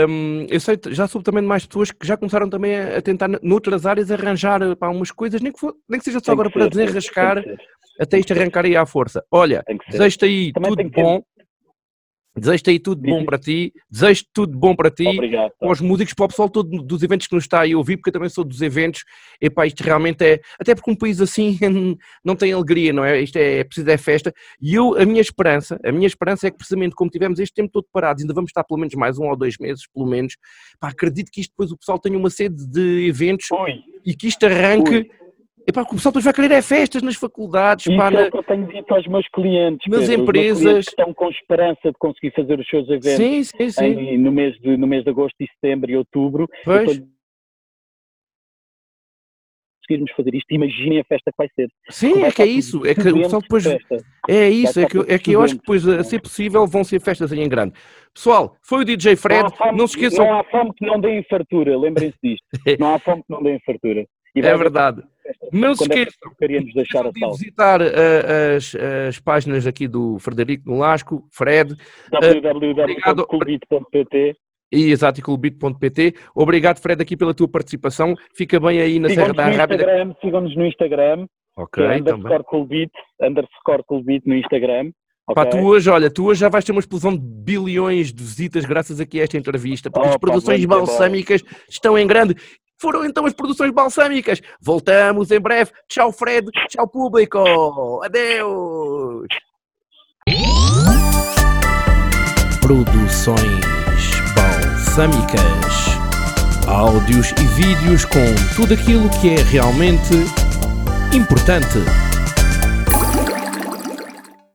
hum, 0.08 0.46
eu 0.48 0.60
sei, 0.60 0.78
já 0.90 1.06
soube 1.06 1.24
também 1.24 1.42
de 1.42 1.48
mais 1.48 1.64
pessoas 1.66 1.90
que 1.90 2.06
já 2.06 2.16
começaram 2.16 2.48
também 2.50 2.76
a, 2.78 3.00
tentar 3.02 3.28
noutras 3.42 3.86
áreas 3.86 4.10
arranjar 4.10 4.60
pá, 4.76 4.88
umas 4.88 5.10
coisas, 5.10 5.40
nem 5.40 5.52
que, 5.52 5.60
for- 5.60 5.74
nem 5.88 5.98
que 5.98 6.04
seja 6.04 6.20
só 6.22 6.32
agora 6.32 6.50
para 6.50 6.66
desenrascar 6.68 7.42
até 8.00 8.18
isto 8.18 8.32
arrancar 8.32 8.64
aí 8.64 8.76
à 8.76 8.84
força. 8.86 9.24
Olha, 9.30 9.62
desejo-te 9.88 10.24
aí 10.24 10.52
Também 10.52 10.74
tudo 10.74 10.90
bom, 10.90 11.22
desejo-te 12.36 12.70
aí 12.70 12.78
tudo 12.78 13.02
bom 13.02 13.24
para 13.24 13.38
ti, 13.38 13.72
desejo-te 13.90 14.30
tudo 14.32 14.56
bom 14.56 14.74
para 14.74 14.90
ti, 14.90 15.06
Obrigado. 15.06 15.50
tá. 15.50 15.56
para 15.60 15.70
os 15.70 15.80
músicos, 15.80 16.14
para 16.14 16.24
o 16.24 16.28
pessoal 16.28 16.48
todo 16.48 16.82
dos 16.82 17.02
eventos 17.02 17.26
que 17.26 17.34
nos 17.34 17.44
está 17.44 17.60
aí 17.60 17.72
a 17.72 17.78
ouvir, 17.78 17.96
porque 17.96 18.08
eu 18.08 18.14
também 18.14 18.28
sou 18.28 18.44
dos 18.44 18.62
eventos, 18.62 19.04
e 19.40 19.50
pá, 19.50 19.66
isto 19.66 19.82
realmente 19.82 20.24
é, 20.24 20.40
até 20.58 20.74
porque 20.74 20.90
um 20.90 20.96
país 20.96 21.20
assim 21.20 21.58
não 22.24 22.34
tem 22.34 22.52
alegria, 22.52 22.92
não 22.92 23.04
é? 23.04 23.20
Isto 23.20 23.36
é, 23.36 23.58
é 23.58 23.64
preciso 23.64 23.90
é 23.90 23.98
festa, 23.98 24.32
e 24.60 24.74
eu, 24.74 24.96
a 24.98 25.04
minha 25.04 25.20
esperança, 25.20 25.78
a 25.84 25.92
minha 25.92 26.06
esperança 26.06 26.46
é 26.46 26.50
que 26.50 26.56
precisamente 26.56 26.94
como 26.94 27.10
tivemos 27.10 27.38
este 27.38 27.54
tempo 27.54 27.70
todo 27.72 27.86
parados, 27.92 28.22
ainda 28.22 28.34
vamos 28.34 28.48
estar 28.48 28.64
pelo 28.64 28.80
menos 28.80 28.94
mais 28.94 29.18
um 29.18 29.28
ou 29.28 29.36
dois 29.36 29.58
meses, 29.58 29.86
pelo 29.92 30.06
menos, 30.06 30.36
pá, 30.80 30.88
acredito 30.88 31.30
que 31.30 31.40
isto 31.40 31.50
depois 31.50 31.70
o 31.70 31.76
pessoal 31.76 31.98
tenha 31.98 32.16
uma 32.16 32.30
sede 32.30 32.66
de 32.66 33.06
eventos 33.06 33.50
Ui, 33.50 33.80
e 34.04 34.14
que 34.14 34.26
isto 34.26 34.46
arranque, 34.46 34.96
Ui. 34.96 35.10
E 35.66 35.72
pá, 35.72 35.84
que 35.84 35.92
o 35.92 35.96
pessoal 35.96 36.12
depois 36.12 36.24
vai 36.24 36.34
querer 36.34 36.50
é 36.52 36.62
festas 36.62 37.02
nas 37.02 37.14
faculdades, 37.16 37.86
isso 37.86 37.96
pá, 37.96 38.10
é 38.12 38.26
o 38.26 38.30
que 38.30 38.38
eu 38.38 38.42
tenho 38.42 38.66
dito 38.66 38.94
aos 38.94 39.06
meus 39.06 39.28
clientes. 39.28 39.90
nas 39.90 40.08
empresas. 40.08 40.60
clientes 40.60 40.84
que 40.86 40.90
estão 41.00 41.14
com 41.14 41.28
esperança 41.30 41.80
de 41.84 41.98
conseguir 41.98 42.32
fazer 42.34 42.58
os 42.58 42.68
seus 42.68 42.88
eventos 42.88 43.16
sim, 43.16 43.42
sim, 43.44 43.70
sim, 43.70 43.84
em- 43.84 44.18
no, 44.18 44.32
mês 44.32 44.58
de, 44.60 44.76
no 44.76 44.86
mês 44.86 45.04
de 45.04 45.10
agosto 45.10 45.36
e 45.40 45.46
setembro 45.48 45.90
e 45.90 45.96
outubro. 45.96 46.48
pois. 46.64 46.96
Depois 46.98 47.12
conseguirmos 49.82 50.12
fazer 50.12 50.34
isto, 50.34 50.46
imaginem 50.52 51.00
a 51.00 51.04
festa 51.04 51.30
que 51.30 51.36
vai 51.36 51.48
ser. 51.54 51.68
Sim, 51.90 52.20
Vai 52.20 52.28
é 52.30 52.32
que 52.32 52.42
é 52.42 52.46
isso, 52.46 52.86
é 52.86 52.94
que 52.94 53.08
o 53.08 53.14
pessoal 53.14 53.42
depois. 53.42 53.66
É 54.28 54.48
isso, 54.48 54.80
é 54.80 54.86
que, 54.86 54.98
é 55.12 55.18
que 55.18 55.32
eu 55.32 55.42
acho 55.42 55.54
que 55.54 55.60
depois, 55.60 55.86
a 55.88 56.04
ser 56.04 56.20
possível, 56.20 56.66
vão 56.66 56.84
ser 56.84 57.00
festas 57.00 57.32
aí 57.32 57.40
em 57.40 57.48
grande. 57.48 57.74
Pessoal, 58.14 58.56
foi 58.62 58.82
o 58.82 58.84
DJ 58.84 59.16
Fred, 59.16 59.42
não, 59.42 59.50
fome, 59.50 59.78
não 59.78 59.86
se 59.86 59.96
esqueçam, 59.96 60.24
não 60.24 60.38
há 60.38 60.44
fome 60.44 60.72
que 60.74 60.86
não 60.86 61.00
dê 61.00 61.22
fartura, 61.28 61.76
lembrem-se 61.76 62.18
disto. 62.22 62.44
Não 62.78 62.94
há 62.94 62.98
fome 62.98 63.22
que 63.22 63.30
não 63.30 63.42
dê 63.42 63.58
fartura. 63.66 64.06
É 64.36 64.56
verdade. 64.56 65.02
Não 65.52 65.74
se 65.74 65.84
Quando 65.84 65.92
é 65.92 66.04
que 66.06 66.10
esqueçam 66.10 66.32
deixar 66.74 67.10
de 67.10 67.20
visitar 67.20 67.80
uh, 67.80 67.84
as, 68.56 68.74
as 69.08 69.20
páginas 69.20 69.66
aqui 69.66 69.86
do 69.86 70.18
Frederico 70.18 70.68
Nolasco, 70.68 71.26
Fred, 71.30 71.74
www.clubit.pt 72.10 74.34
e 74.72 74.90
exaticalbeat.pt. 74.90 76.14
Obrigado, 76.34 76.78
Fred, 76.80 77.02
aqui 77.02 77.16
pela 77.16 77.34
tua 77.34 77.46
participação. 77.48 78.14
Fica 78.34 78.58
bem 78.58 78.80
aí 78.80 78.98
na 78.98 79.10
Serra 79.10 79.32
da 79.34 79.46
Rábida. 79.48 79.84
Instagram, 79.84 80.14
sigam-nos 80.22 80.56
no 80.56 80.66
Instagram, 80.66 81.26
Ok, 81.56 81.84
é 81.84 81.98
também. 82.00 82.14
underscore 82.14 82.44
Clubit, 82.48 82.90
underscore 83.20 83.82
Clubit 83.86 84.26
no 84.26 84.34
Instagram. 84.36 84.90
Pá, 85.34 85.42
ok? 85.42 85.50
tu 85.50 85.58
hoje, 85.66 85.88
olha, 85.88 86.10
tu 86.10 86.24
hoje 86.26 86.40
já 86.40 86.48
vais 86.48 86.64
ter 86.64 86.72
uma 86.72 86.80
explosão 86.80 87.14
de 87.14 87.20
bilhões 87.22 88.12
de 88.12 88.22
visitas 88.22 88.64
graças 88.64 88.98
aqui 89.00 89.20
a 89.20 89.24
esta 89.24 89.36
entrevista, 89.38 89.90
porque 89.90 90.08
as 90.08 90.14
Oh, 90.14 90.18
pá, 90.18 90.26
produções 90.26 90.62
embora. 90.64 90.80
balsâmicas 90.80 91.42
estão 91.68 91.96
em 91.96 92.06
grande. 92.06 92.34
Foram 92.82 93.04
então 93.04 93.24
as 93.24 93.32
produções 93.32 93.70
balsâmicas. 93.70 94.42
Voltamos 94.60 95.30
em 95.30 95.38
breve. 95.38 95.70
Tchau, 95.86 96.10
Fred. 96.10 96.50
Tchau, 96.68 96.88
público. 96.88 98.02
Adeus. 98.02 99.28
Produções 102.60 103.38
balsâmicas. 104.34 105.42
Áudios 106.66 107.30
e 107.30 107.44
vídeos 107.54 108.04
com 108.04 108.34
tudo 108.56 108.74
aquilo 108.74 109.08
que 109.20 109.30
é 109.30 109.42
realmente 109.42 110.14
importante. 111.14 111.78